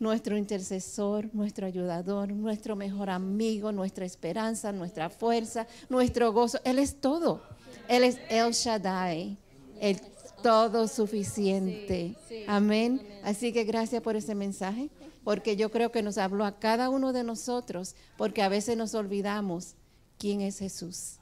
Nuestro 0.00 0.36
intercesor, 0.36 1.32
nuestro 1.32 1.66
ayudador, 1.66 2.32
nuestro 2.32 2.74
mejor 2.74 3.10
amigo, 3.10 3.70
nuestra 3.70 4.04
esperanza, 4.04 4.72
nuestra 4.72 5.10
fuerza, 5.10 5.68
nuestro 5.88 6.32
gozo. 6.32 6.58
Él 6.64 6.80
es 6.80 7.00
todo. 7.00 7.42
Él 7.86 8.02
es 8.02 8.18
El 8.28 8.52
Shaddai, 8.52 9.36
el 9.80 10.00
todo 10.42 10.88
suficiente. 10.88 12.16
Amén. 12.48 13.06
Así 13.22 13.52
que 13.52 13.64
gracias 13.64 14.02
por 14.02 14.16
ese 14.16 14.34
mensaje, 14.34 14.90
porque 15.22 15.56
yo 15.56 15.70
creo 15.70 15.92
que 15.92 16.02
nos 16.02 16.18
habló 16.18 16.44
a 16.44 16.58
cada 16.58 16.88
uno 16.88 17.12
de 17.12 17.22
nosotros, 17.22 17.94
porque 18.16 18.42
a 18.42 18.48
veces 18.48 18.76
nos 18.76 18.94
olvidamos 18.94 19.74
quién 20.18 20.40
es 20.40 20.58
Jesús 20.58 21.18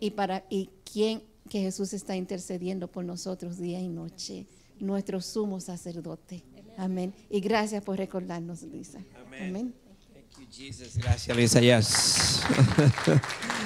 y 0.00 0.10
para 0.10 0.44
y 0.50 0.70
quién 0.90 1.22
que 1.48 1.60
Jesús 1.60 1.92
está 1.92 2.16
intercediendo 2.16 2.88
por 2.88 3.04
nosotros 3.04 3.58
día 3.58 3.80
y 3.80 3.88
noche, 3.88 4.46
nuestro 4.80 5.20
sumo 5.20 5.60
sacerdote. 5.60 6.42
Amén. 6.76 7.14
Y 7.30 7.40
gracias 7.40 7.82
por 7.82 7.96
recordarnos, 7.98 8.62
Lisa. 8.62 8.98
Amén. 9.40 9.74
Thank 10.12 10.38
you, 10.38 10.46
Jesus. 10.50 10.96
Gracias, 10.96 11.36
Lisa. 11.36 11.60
Yes. 11.60 12.42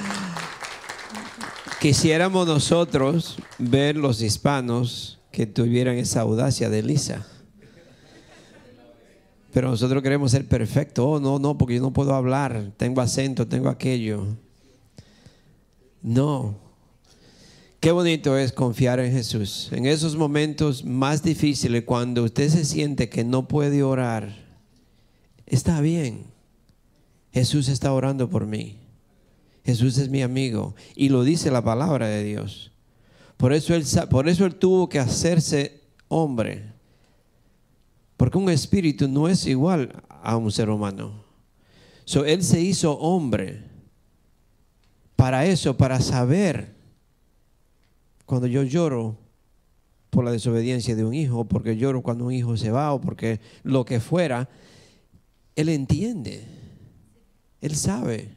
Quisiéramos 1.80 2.46
nosotros 2.46 3.36
ver 3.58 3.96
los 3.96 4.20
hispanos 4.20 5.20
que 5.30 5.46
tuvieran 5.46 5.96
esa 5.96 6.22
audacia 6.22 6.68
de 6.68 6.82
Lisa. 6.82 7.24
Pero 9.52 9.70
nosotros 9.70 10.02
queremos 10.02 10.30
ser 10.30 10.46
perfectos. 10.46 11.04
Oh, 11.06 11.20
no, 11.20 11.38
no, 11.38 11.56
porque 11.56 11.76
yo 11.76 11.80
no 11.80 11.92
puedo 11.92 12.14
hablar. 12.14 12.72
Tengo 12.76 13.00
acento, 13.00 13.46
tengo 13.46 13.68
aquello. 13.68 14.26
No. 16.02 16.67
Qué 17.80 17.92
bonito 17.92 18.36
es 18.36 18.52
confiar 18.52 18.98
en 18.98 19.12
Jesús. 19.12 19.68
En 19.70 19.86
esos 19.86 20.16
momentos 20.16 20.84
más 20.84 21.22
difíciles, 21.22 21.84
cuando 21.84 22.24
usted 22.24 22.48
se 22.48 22.64
siente 22.64 23.08
que 23.08 23.22
no 23.22 23.46
puede 23.46 23.84
orar, 23.84 24.34
está 25.46 25.80
bien. 25.80 26.24
Jesús 27.32 27.68
está 27.68 27.92
orando 27.92 28.28
por 28.28 28.46
mí. 28.46 28.78
Jesús 29.64 29.96
es 29.98 30.08
mi 30.08 30.22
amigo 30.22 30.74
y 30.96 31.08
lo 31.08 31.22
dice 31.22 31.52
la 31.52 31.62
palabra 31.62 32.08
de 32.08 32.24
Dios. 32.24 32.72
Por 33.36 33.52
eso 33.52 33.74
él, 33.74 33.84
por 34.10 34.28
eso 34.28 34.44
él 34.44 34.56
tuvo 34.56 34.88
que 34.88 34.98
hacerse 34.98 35.82
hombre. 36.08 36.72
Porque 38.16 38.38
un 38.38 38.50
espíritu 38.50 39.06
no 39.06 39.28
es 39.28 39.46
igual 39.46 40.02
a 40.08 40.36
un 40.36 40.50
ser 40.50 40.68
humano. 40.68 41.22
So, 42.04 42.24
él 42.24 42.42
se 42.42 42.60
hizo 42.60 42.98
hombre 42.98 43.62
para 45.14 45.46
eso, 45.46 45.76
para 45.76 46.00
saber 46.00 46.77
cuando 48.28 48.46
yo 48.46 48.62
lloro 48.62 49.16
por 50.10 50.22
la 50.22 50.30
desobediencia 50.30 50.94
de 50.94 51.02
un 51.02 51.14
hijo, 51.14 51.46
porque 51.46 51.78
lloro 51.78 52.02
cuando 52.02 52.26
un 52.26 52.32
hijo 52.34 52.58
se 52.58 52.70
va 52.70 52.92
o 52.92 53.00
porque 53.00 53.40
lo 53.62 53.86
que 53.86 54.00
fuera, 54.00 54.50
él 55.56 55.70
entiende. 55.70 56.44
Él 57.62 57.74
sabe. 57.74 58.28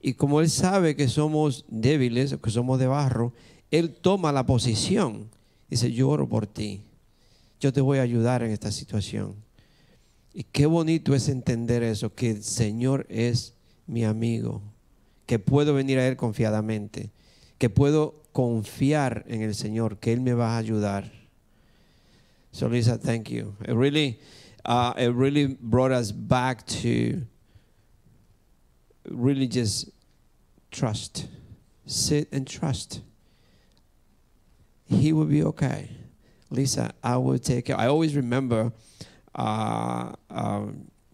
Y 0.00 0.14
como 0.14 0.40
Él 0.40 0.48
sabe 0.48 0.94
que 0.94 1.08
somos 1.08 1.64
débiles, 1.66 2.36
que 2.40 2.50
somos 2.50 2.78
de 2.78 2.86
barro, 2.86 3.32
Él 3.72 3.90
toma 3.90 4.30
la 4.30 4.46
posición. 4.46 5.28
Dice, 5.68 5.92
yo 5.92 6.08
oro 6.08 6.28
por 6.28 6.46
ti. 6.46 6.84
Yo 7.58 7.72
te 7.72 7.80
voy 7.80 7.98
a 7.98 8.02
ayudar 8.02 8.44
en 8.44 8.52
esta 8.52 8.70
situación. 8.70 9.34
Y 10.32 10.44
qué 10.44 10.66
bonito 10.66 11.16
es 11.16 11.28
entender 11.28 11.82
eso, 11.82 12.14
que 12.14 12.30
el 12.30 12.44
Señor 12.44 13.06
es 13.08 13.54
mi 13.88 14.04
amigo, 14.04 14.62
que 15.26 15.40
puedo 15.40 15.74
venir 15.74 15.98
a 15.98 16.06
Él 16.06 16.16
confiadamente, 16.16 17.10
que 17.58 17.68
puedo 17.68 18.19
confiar 18.32 19.24
en 19.28 19.42
el 19.42 19.54
Señor, 19.54 19.98
que 19.98 20.12
Él 20.12 20.20
me 20.20 20.32
va 20.32 20.56
a 20.56 20.58
ayudar. 20.58 21.10
So 22.52 22.66
Lisa, 22.68 22.98
thank 22.98 23.30
you. 23.30 23.54
It 23.64 23.74
really, 23.74 24.18
uh, 24.64 24.92
it 24.96 25.12
really 25.14 25.46
brought 25.60 25.92
us 25.92 26.10
back 26.12 26.66
to 26.66 27.22
really 29.08 29.46
just 29.46 29.90
trust. 30.70 31.26
Sit 31.86 32.28
and 32.32 32.46
trust. 32.46 33.00
He 34.86 35.12
will 35.12 35.26
be 35.26 35.42
okay. 35.44 35.90
Lisa, 36.50 36.92
I 37.02 37.16
will 37.16 37.38
take 37.38 37.66
care. 37.66 37.78
I 37.78 37.86
always 37.86 38.16
remember 38.16 38.72
uh, 39.34 40.12
uh, 40.28 40.66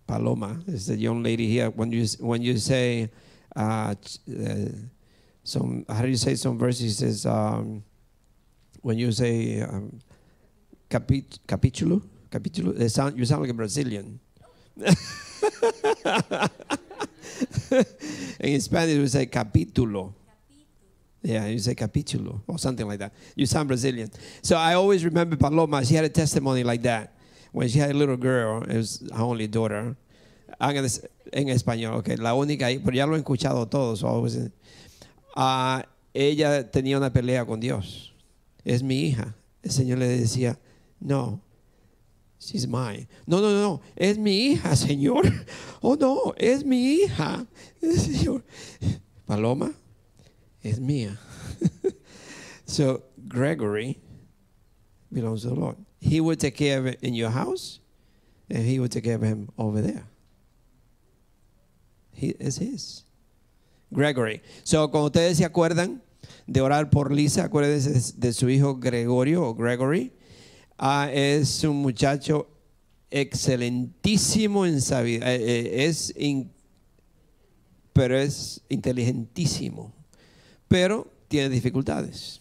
Paloma 0.06 0.60
is 0.66 0.86
the 0.86 0.96
young 0.96 1.22
lady 1.22 1.48
here. 1.48 1.70
When 1.70 1.92
you 1.92 2.06
when 2.20 2.40
you 2.40 2.56
say 2.56 3.10
uh, 3.54 3.94
uh, 3.98 4.54
some, 5.46 5.84
how 5.88 6.02
do 6.02 6.08
you 6.08 6.16
say 6.16 6.34
some 6.34 6.58
verses? 6.58 7.00
Is 7.02 7.24
um, 7.24 7.84
when 8.82 8.98
you 8.98 9.12
say 9.12 9.60
um, 9.62 10.00
capit- 10.90 11.38
capítulo, 11.46 12.02
capítulo. 12.30 12.78
It 12.78 12.90
sound, 12.90 13.16
you 13.16 13.24
sound 13.24 13.42
like 13.42 13.50
a 13.50 13.54
Brazilian. 13.54 14.18
In 18.40 18.60
Spanish, 18.60 18.98
we 18.98 19.06
say 19.06 19.26
capítulo. 19.26 20.12
Yeah, 21.22 21.46
you 21.46 21.58
say 21.60 21.74
capítulo 21.76 22.40
or 22.48 22.58
something 22.58 22.86
like 22.86 22.98
that. 22.98 23.12
You 23.36 23.46
sound 23.46 23.68
Brazilian. 23.68 24.10
So 24.42 24.56
I 24.56 24.74
always 24.74 25.04
remember 25.04 25.36
Paloma. 25.36 25.84
She 25.84 25.94
had 25.94 26.04
a 26.04 26.08
testimony 26.08 26.64
like 26.64 26.82
that 26.82 27.14
when 27.52 27.68
she 27.68 27.78
had 27.78 27.90
a 27.92 27.94
little 27.94 28.16
girl. 28.16 28.62
It 28.64 28.76
was 28.76 29.08
her 29.14 29.22
only 29.22 29.46
daughter. 29.46 29.96
Hagan 30.60 30.84
es- 30.84 31.06
En 31.32 31.48
español, 31.48 31.94
ok. 31.98 32.18
La 32.18 32.34
única, 32.34 32.66
pero 32.84 32.94
ya 32.96 33.06
lo 33.06 33.14
he 33.16 33.20
escuchado 33.22 33.68
todos. 33.68 34.00
so 34.00 34.50
Ah, 35.36 35.86
ella 36.14 36.70
tenía 36.70 36.96
una 36.96 37.12
pelea 37.12 37.44
con 37.44 37.60
Dios. 37.60 38.14
Es 38.64 38.82
mi 38.82 39.00
hija. 39.02 39.36
El 39.62 39.70
Señor 39.70 39.98
le 39.98 40.08
decía, 40.08 40.58
no, 40.98 41.42
she's 42.40 42.66
mine. 42.66 43.06
No, 43.26 43.40
no, 43.40 43.50
no, 43.50 43.80
es 43.94 44.16
mi 44.18 44.52
hija, 44.52 44.74
Señor. 44.74 45.24
Oh, 45.82 45.94
no, 45.94 46.34
es 46.36 46.64
mi 46.64 47.02
hija. 47.02 47.46
Señor. 47.80 48.42
Paloma, 49.26 49.72
es 50.62 50.80
mía. 50.80 51.16
so 52.64 53.04
Gregory 53.28 54.00
belongs 55.12 55.42
to 55.42 55.50
the 55.50 55.54
Lord. 55.54 55.76
He 56.00 56.20
would 56.20 56.40
take 56.40 56.56
care 56.56 56.78
of 56.78 56.86
it 56.86 56.98
in 57.02 57.14
your 57.14 57.30
house, 57.30 57.80
and 58.50 58.64
he 58.64 58.80
would 58.80 58.90
take 58.90 59.04
care 59.04 59.16
of 59.16 59.22
him 59.22 59.48
over 59.58 59.80
there. 59.80 60.06
He 62.12 62.28
is 62.40 62.56
his. 62.56 63.05
Gregory. 63.90 64.40
So, 64.62 64.90
cuando 64.90 65.06
ustedes 65.06 65.38
se 65.38 65.44
acuerdan 65.44 66.02
de 66.46 66.60
orar 66.60 66.90
por 66.90 67.12
Lisa, 67.12 67.44
acuérdense 67.44 68.14
de, 68.16 68.32
su 68.32 68.48
hijo 68.48 68.76
Gregorio 68.76 69.44
o 69.44 69.54
Gregory. 69.54 70.12
Ah, 70.78 71.08
es 71.12 71.64
un 71.64 71.76
muchacho 71.76 72.48
excelentísimo 73.10 74.66
en 74.66 74.80
sabiduría. 74.80 75.34
es 75.34 76.12
in- 76.16 76.52
pero 77.92 78.18
es 78.18 78.60
inteligentísimo. 78.68 79.92
Pero 80.68 81.10
tiene 81.28 81.48
dificultades. 81.48 82.40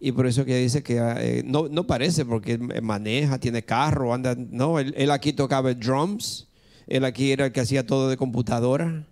Y 0.00 0.12
por 0.12 0.26
eso 0.26 0.44
que 0.44 0.56
dice 0.56 0.82
que 0.82 0.96
eh, 0.98 1.42
no, 1.44 1.68
no 1.68 1.86
parece 1.86 2.24
porque 2.24 2.56
maneja, 2.56 3.38
tiene 3.38 3.64
carro, 3.64 4.14
anda. 4.14 4.34
No, 4.36 4.78
él, 4.78 4.94
él 4.96 5.10
aquí 5.10 5.32
tocaba 5.32 5.74
drums. 5.74 6.46
Él 6.86 7.04
aquí 7.04 7.32
era 7.32 7.46
el 7.46 7.52
que 7.52 7.60
hacía 7.60 7.84
todo 7.84 8.08
de 8.08 8.16
computadora. 8.16 9.06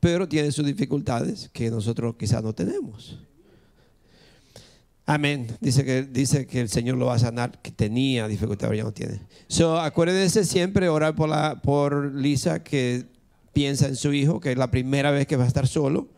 Pero 0.00 0.28
tiene 0.28 0.52
sus 0.52 0.64
dificultades 0.64 1.50
que 1.52 1.70
nosotros 1.70 2.14
quizás 2.18 2.42
no 2.42 2.54
tenemos. 2.54 3.18
Amén. 5.06 5.46
Dice 5.60 5.84
que, 5.84 6.02
dice 6.02 6.46
que 6.46 6.60
el 6.60 6.68
Señor 6.68 6.98
lo 6.98 7.06
va 7.06 7.14
a 7.14 7.18
sanar, 7.18 7.62
que 7.62 7.70
tenía 7.70 8.28
dificultades, 8.28 8.76
ya 8.76 8.84
no 8.84 8.92
tiene. 8.92 9.20
So, 9.46 9.80
acuérdense 9.80 10.44
siempre 10.44 10.88
orar 10.90 11.14
por, 11.14 11.30
la, 11.30 11.62
por 11.62 12.14
Lisa, 12.14 12.62
que 12.62 13.06
piensa 13.54 13.88
en 13.88 13.96
su 13.96 14.12
hijo, 14.12 14.38
que 14.38 14.52
es 14.52 14.58
la 14.58 14.70
primera 14.70 15.10
vez 15.10 15.26
que 15.26 15.36
va 15.36 15.44
a 15.44 15.48
estar 15.48 15.66
solo. 15.66 16.08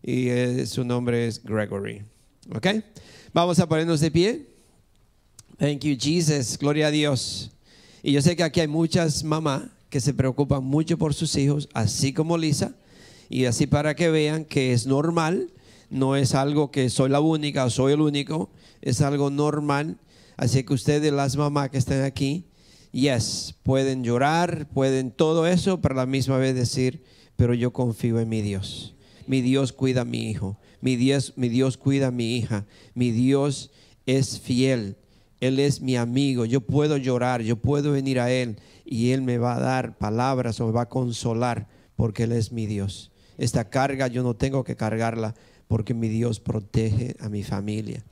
Y 0.00 0.28
eh, 0.28 0.64
su 0.66 0.84
nombre 0.84 1.26
es 1.26 1.42
Gregory. 1.42 2.04
¿Ok? 2.54 2.68
Vamos 3.32 3.58
a 3.58 3.68
ponernos 3.68 4.00
de 4.00 4.10
pie. 4.12 4.46
Thank 5.58 5.80
you, 5.80 5.96
Jesus. 5.98 6.56
Gloria 6.56 6.86
a 6.86 6.90
Dios. 6.92 7.50
Y 8.00 8.12
yo 8.12 8.22
sé 8.22 8.36
que 8.36 8.44
aquí 8.44 8.60
hay 8.60 8.68
muchas 8.68 9.24
mamás 9.24 9.64
que 9.90 10.00
se 10.00 10.14
preocupan 10.14 10.62
mucho 10.62 10.96
por 10.96 11.14
sus 11.14 11.34
hijos, 11.34 11.68
así 11.74 12.12
como 12.12 12.38
Lisa. 12.38 12.76
Y 13.28 13.46
así 13.46 13.66
para 13.66 13.94
que 13.94 14.10
vean 14.10 14.44
que 14.44 14.72
es 14.72 14.86
normal, 14.86 15.52
no 15.90 16.16
es 16.16 16.34
algo 16.34 16.70
que 16.70 16.90
soy 16.90 17.10
la 17.10 17.20
única 17.20 17.64
o 17.64 17.70
soy 17.70 17.92
el 17.92 18.00
único, 18.00 18.50
es 18.82 19.00
algo 19.00 19.30
normal. 19.30 19.98
Así 20.36 20.64
que 20.64 20.74
ustedes, 20.74 21.12
las 21.12 21.36
mamás 21.36 21.70
que 21.70 21.78
están 21.78 22.02
aquí, 22.02 22.44
yes, 22.92 23.54
pueden 23.62 24.04
llorar, 24.04 24.68
pueden 24.68 25.10
todo 25.10 25.46
eso, 25.46 25.80
pero 25.80 25.94
a 25.94 25.98
la 25.98 26.06
misma 26.06 26.38
vez 26.38 26.54
decir, 26.54 27.02
pero 27.36 27.54
yo 27.54 27.72
confío 27.72 28.20
en 28.20 28.28
mi 28.28 28.42
Dios. 28.42 28.94
Mi 29.26 29.40
Dios 29.40 29.72
cuida 29.72 30.02
a 30.02 30.04
mi 30.04 30.30
hijo, 30.30 30.58
mi 30.80 30.96
Dios, 30.96 31.32
mi 31.36 31.48
Dios 31.48 31.76
cuida 31.76 32.08
a 32.08 32.10
mi 32.12 32.36
hija, 32.36 32.66
mi 32.94 33.10
Dios 33.10 33.70
es 34.06 34.38
fiel. 34.40 34.96
Él 35.40 35.58
es 35.60 35.80
mi 35.80 35.96
amigo, 35.96 36.44
yo 36.46 36.60
puedo 36.62 36.96
llorar, 36.96 37.42
yo 37.42 37.56
puedo 37.56 37.92
venir 37.92 38.20
a 38.20 38.30
Él 38.30 38.56
y 38.86 39.10
Él 39.10 39.20
me 39.22 39.36
va 39.36 39.56
a 39.56 39.60
dar 39.60 39.98
palabras 39.98 40.60
o 40.60 40.66
me 40.66 40.72
va 40.72 40.82
a 40.82 40.88
consolar 40.88 41.68
porque 41.94 42.22
Él 42.22 42.32
es 42.32 42.52
mi 42.52 42.66
Dios. 42.66 43.10
Esta 43.38 43.68
carga 43.68 44.06
yo 44.08 44.22
no 44.22 44.34
tengo 44.34 44.64
que 44.64 44.76
cargarla 44.76 45.34
porque 45.68 45.94
mi 45.94 46.08
Dios 46.08 46.40
protege 46.40 47.16
a 47.20 47.28
mi 47.28 47.42
familia. 47.42 48.02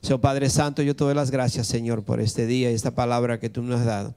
So, 0.00 0.20
Padre 0.20 0.48
Santo, 0.48 0.82
yo 0.82 0.94
te 0.94 1.04
doy 1.04 1.14
las 1.14 1.30
gracias, 1.30 1.66
Señor, 1.66 2.04
por 2.04 2.20
este 2.20 2.46
día 2.46 2.70
y 2.70 2.74
esta 2.74 2.94
palabra 2.94 3.40
que 3.40 3.50
tú 3.50 3.62
nos 3.62 3.80
has 3.80 3.86
dado. 3.86 4.14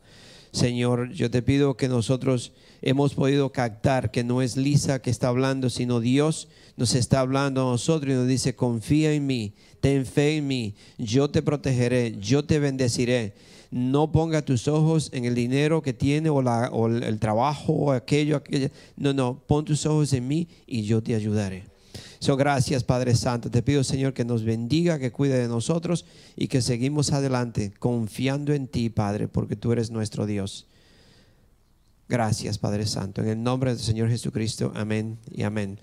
Señor, 0.51 1.11
yo 1.13 1.31
te 1.31 1.41
pido 1.41 1.77
que 1.77 1.87
nosotros 1.87 2.51
hemos 2.81 3.13
podido 3.13 3.51
captar 3.51 4.11
que 4.11 4.23
no 4.23 4.41
es 4.41 4.57
Lisa 4.57 5.01
que 5.01 5.09
está 5.09 5.29
hablando, 5.29 5.69
sino 5.69 6.01
Dios 6.01 6.49
nos 6.75 6.93
está 6.93 7.21
hablando 7.21 7.61
a 7.61 7.71
nosotros 7.71 8.13
y 8.13 8.17
nos 8.17 8.27
dice, 8.27 8.55
confía 8.55 9.13
en 9.13 9.25
mí, 9.25 9.53
ten 9.79 10.05
fe 10.05 10.37
en 10.37 10.47
mí, 10.47 10.75
yo 10.97 11.29
te 11.29 11.41
protegeré, 11.41 12.17
yo 12.19 12.43
te 12.43 12.59
bendeciré. 12.59 13.33
No 13.71 14.11
ponga 14.11 14.41
tus 14.41 14.67
ojos 14.67 15.09
en 15.13 15.25
el 15.25 15.33
dinero 15.33 15.81
que 15.81 15.93
tiene 15.93 16.29
o, 16.29 16.87
el 16.87 17.19
trabajo 17.19 17.73
o 17.73 17.91
aquello, 17.91 18.35
aquello. 18.35 18.69
No, 18.97 19.13
no, 19.13 19.41
pon 19.47 19.63
tus 19.63 19.85
ojos 19.85 20.11
en 20.13 20.27
mí 20.27 20.47
y 20.67 20.83
yo 20.83 21.01
te 21.01 21.15
ayudaré. 21.15 21.63
So, 22.19 22.37
gracias 22.37 22.83
Padre 22.83 23.15
Santo. 23.15 23.49
Te 23.49 23.63
pido 23.63 23.83
Señor 23.83 24.13
que 24.13 24.25
nos 24.25 24.43
bendiga, 24.43 24.99
que 24.99 25.11
cuide 25.11 25.39
de 25.39 25.47
nosotros 25.47 26.05
y 26.35 26.49
que 26.49 26.61
seguimos 26.61 27.13
adelante 27.13 27.73
confiando 27.79 28.53
en 28.53 28.67
ti, 28.67 28.89
Padre, 28.89 29.27
porque 29.27 29.55
tú 29.55 29.71
eres 29.71 29.89
nuestro 29.89 30.25
Dios. 30.25 30.67
Gracias 32.07 32.57
Padre 32.57 32.85
Santo. 32.85 33.21
En 33.21 33.29
el 33.29 33.41
nombre 33.41 33.71
del 33.71 33.79
Señor 33.79 34.09
Jesucristo. 34.09 34.71
Amén 34.75 35.17
y 35.31 35.43
amén. 35.43 35.79